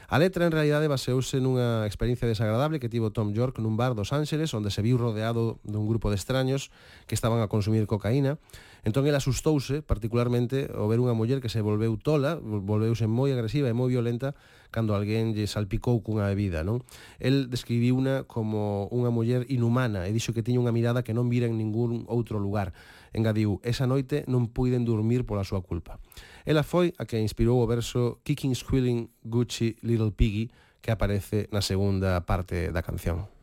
A 0.07 0.19
letra 0.19 0.45
en 0.45 0.53
realidade 0.53 0.85
baseouse 0.85 1.41
nunha 1.41 1.81
experiencia 1.89 2.29
desagradable 2.29 2.77
que 2.77 2.93
tivo 2.93 3.09
Tom 3.09 3.33
York 3.33 3.57
nun 3.57 3.73
bar 3.73 3.97
dos 3.97 4.13
Ángeles 4.13 4.53
onde 4.53 4.69
se 4.69 4.85
viu 4.85 5.01
rodeado 5.01 5.57
dun 5.65 5.89
grupo 5.89 6.13
de 6.13 6.17
extraños 6.21 6.69
que 7.09 7.17
estaban 7.17 7.41
a 7.41 7.49
consumir 7.49 7.89
cocaína. 7.89 8.37
Entón 8.85 9.09
el 9.09 9.17
asustouse 9.17 9.81
particularmente 9.81 10.69
ao 10.69 10.85
ver 10.85 11.01
unha 11.01 11.17
muller 11.17 11.41
que 11.41 11.49
se 11.49 11.57
volveu 11.65 11.97
tola, 11.97 12.37
volveuse 12.37 13.09
moi 13.09 13.33
agresiva 13.33 13.65
e 13.65 13.73
moi 13.73 13.89
violenta 13.89 14.37
cando 14.69 14.93
alguén 14.93 15.33
lle 15.33 15.49
salpicou 15.49 16.05
cunha 16.05 16.29
bebida, 16.29 16.61
non? 16.61 16.85
El 17.17 17.49
describiuna 17.49 18.29
como 18.29 18.85
unha 18.93 19.09
muller 19.09 19.49
inhumana 19.49 20.05
e 20.05 20.13
dixo 20.13 20.37
que 20.37 20.45
tiña 20.45 20.61
unha 20.61 20.75
mirada 20.75 21.01
que 21.01 21.17
non 21.17 21.33
vira 21.33 21.49
en 21.49 21.57
ningún 21.57 22.05
outro 22.05 22.37
lugar. 22.37 22.77
Engadiu, 23.09 23.57
esa 23.65 23.89
noite 23.89 24.21
non 24.29 24.53
puiden 24.53 24.85
dormir 24.85 25.25
pola 25.25 25.41
súa 25.41 25.65
culpa. 25.65 25.97
Ela 26.45 26.63
foi 26.63 26.93
a 26.97 27.05
que 27.05 27.17
inspirou 27.17 27.61
o 27.61 27.67
verso 27.67 28.19
Kicking, 28.23 28.53
Squealing, 28.53 29.09
Gucci, 29.23 29.75
Little 29.81 30.11
Piggy 30.11 30.49
que 30.81 30.91
aparece 30.91 31.49
na 31.51 31.61
segunda 31.61 32.21
parte 32.21 32.69
da 32.71 32.83
canción. 32.83 33.34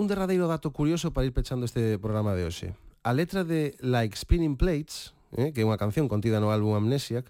un 0.00 0.08
derradeiro 0.08 0.48
dato 0.48 0.72
curioso 0.72 1.12
para 1.12 1.26
ir 1.26 1.32
pechando 1.36 1.68
este 1.68 1.98
programa 1.98 2.32
de 2.32 2.48
hoxe. 2.48 2.72
A 3.04 3.12
letra 3.12 3.44
de 3.44 3.76
Like 3.80 4.16
Spinning 4.16 4.56
Plates, 4.56 5.12
eh, 5.36 5.52
que 5.52 5.60
é 5.60 5.68
unha 5.68 5.76
canción 5.76 6.08
contida 6.08 6.40
no 6.40 6.48
álbum 6.48 6.72
Amnesiac, 6.72 7.28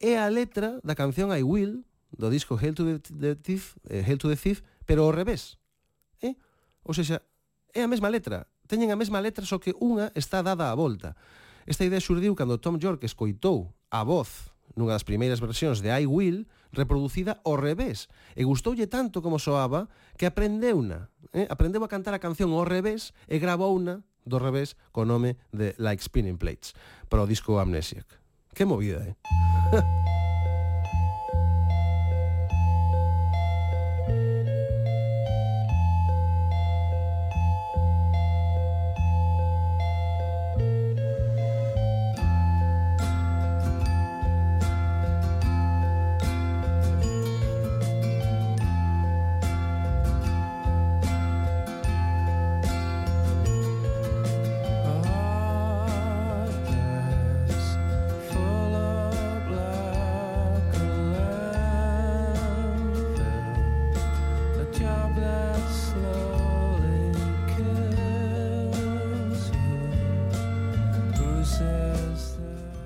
é 0.00 0.16
a 0.16 0.32
letra 0.32 0.80
da 0.80 0.96
canción 0.96 1.28
I 1.28 1.44
Will, 1.44 1.84
do 2.16 2.32
disco 2.32 2.56
Hail 2.56 2.72
to 2.72 2.88
the, 2.88 2.96
the 3.12 3.32
Thief, 3.36 3.76
eh, 3.92 4.00
Hail 4.00 4.16
to 4.16 4.32
the 4.32 4.38
Thief, 4.40 4.64
pero 4.88 5.04
ao 5.04 5.12
revés. 5.12 5.60
Eh? 6.24 6.40
Ou 6.88 6.96
seja, 6.96 7.20
é 7.76 7.84
a 7.84 7.90
mesma 7.92 8.08
letra. 8.08 8.48
Teñen 8.64 8.88
a 8.88 8.96
mesma 8.96 9.20
letra, 9.20 9.44
só 9.44 9.60
que 9.60 9.76
unha 9.76 10.08
está 10.16 10.40
dada 10.40 10.72
a 10.72 10.74
volta. 10.74 11.12
Esta 11.68 11.84
idea 11.84 12.00
xurdiu 12.00 12.32
cando 12.32 12.56
Tom 12.56 12.80
York 12.80 13.04
escoitou 13.04 13.76
a 13.92 14.00
voz 14.08 14.48
nunha 14.72 14.96
das 14.96 15.04
primeiras 15.04 15.44
versións 15.44 15.84
de 15.84 15.92
I 15.92 16.08
Will 16.08 16.48
reproducida 16.72 17.42
ao 17.44 17.58
revés 17.58 18.06
e 18.38 18.46
gustoulle 18.46 18.86
tanto 18.86 19.20
como 19.20 19.42
soaba 19.42 19.90
que 20.14 20.26
aprendeuna 20.26 21.10
eh, 21.32 21.46
aprendeu 21.50 21.82
a 21.84 21.88
cantar 21.88 22.14
a 22.14 22.22
canción 22.22 22.52
ao 22.52 22.66
revés 22.66 23.14
e 23.30 23.38
grabouna 23.38 24.02
do 24.26 24.38
revés 24.38 24.76
co 24.92 25.08
nome 25.08 25.40
de 25.50 25.74
Like 25.78 26.02
Spinning 26.02 26.36
Plates 26.36 26.76
para 27.08 27.24
o 27.24 27.28
disco 27.28 27.58
Amnesiac. 27.58 28.06
Que 28.54 28.66
movida, 28.66 29.06
eh? 29.06 29.14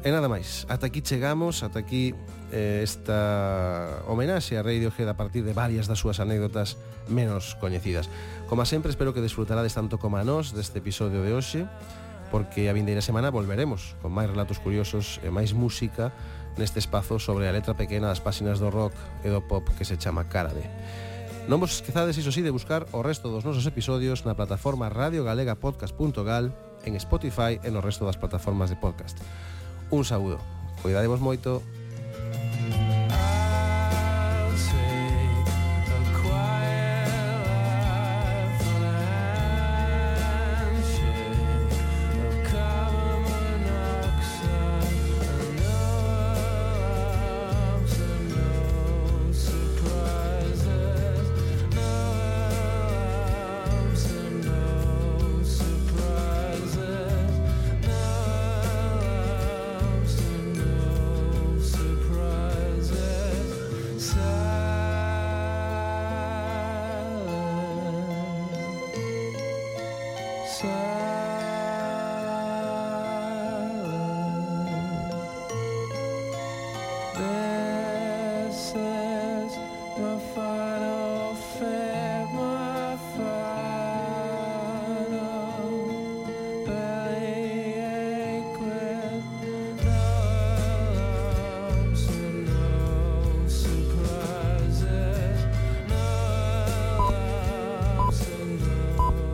E 0.05 0.13
nada 0.13 0.29
máis, 0.29 0.69
ata 0.69 0.93
aquí 0.93 1.01
chegamos, 1.01 1.65
ata 1.65 1.81
aquí 1.81 2.13
eh, 2.53 2.85
esta 2.85 4.05
homenaxe 4.05 4.61
a 4.61 4.63
Radiohead 4.63 5.09
a 5.09 5.17
partir 5.17 5.49
de 5.49 5.57
varias 5.57 5.89
das 5.89 5.97
súas 5.97 6.21
anécdotas 6.21 6.77
menos 7.09 7.57
coñecidas. 7.57 8.13
Como 8.45 8.69
sempre, 8.69 8.93
espero 8.93 9.17
que 9.17 9.25
desfrutarades 9.25 9.73
tanto 9.73 9.97
como 9.97 10.21
a 10.21 10.25
nós 10.29 10.53
deste 10.53 10.85
episodio 10.85 11.25
de 11.25 11.33
hoxe, 11.33 11.65
porque 12.29 12.69
a 12.69 12.77
vindeira 12.77 13.01
semana 13.01 13.33
volveremos 13.33 13.97
con 14.05 14.13
máis 14.13 14.29
relatos 14.29 14.61
curiosos 14.61 15.25
e 15.25 15.33
máis 15.33 15.57
música 15.57 16.13
neste 16.61 16.85
espazo 16.85 17.17
sobre 17.17 17.49
a 17.49 17.57
letra 17.57 17.73
pequena 17.73 18.13
das 18.13 18.21
páxinas 18.21 18.61
do 18.61 18.69
rock 18.69 18.93
e 19.25 19.33
do 19.33 19.41
pop 19.41 19.65
que 19.73 19.89
se 19.89 19.97
chama 19.97 20.29
Cárade. 20.29 20.69
Non 21.49 21.65
vos 21.65 21.81
esquezades, 21.81 22.21
iso 22.21 22.29
sí, 22.29 22.45
de 22.45 22.53
buscar 22.53 22.85
o 22.93 23.01
resto 23.01 23.33
dos 23.33 23.49
nosos 23.49 23.65
episodios 23.65 24.29
na 24.29 24.37
plataforma 24.37 24.93
radiogalegapodcast.gal 24.93 26.53
en 26.85 26.93
Spotify 27.01 27.57
e 27.65 27.73
no 27.73 27.81
resto 27.81 28.05
das 28.05 28.21
plataformas 28.21 28.69
de 28.69 28.77
podcast. 28.77 29.17
Un 29.91 30.05
saúdo. 30.05 30.39
Cuidadevos 30.83 31.21
moito. 31.21 31.63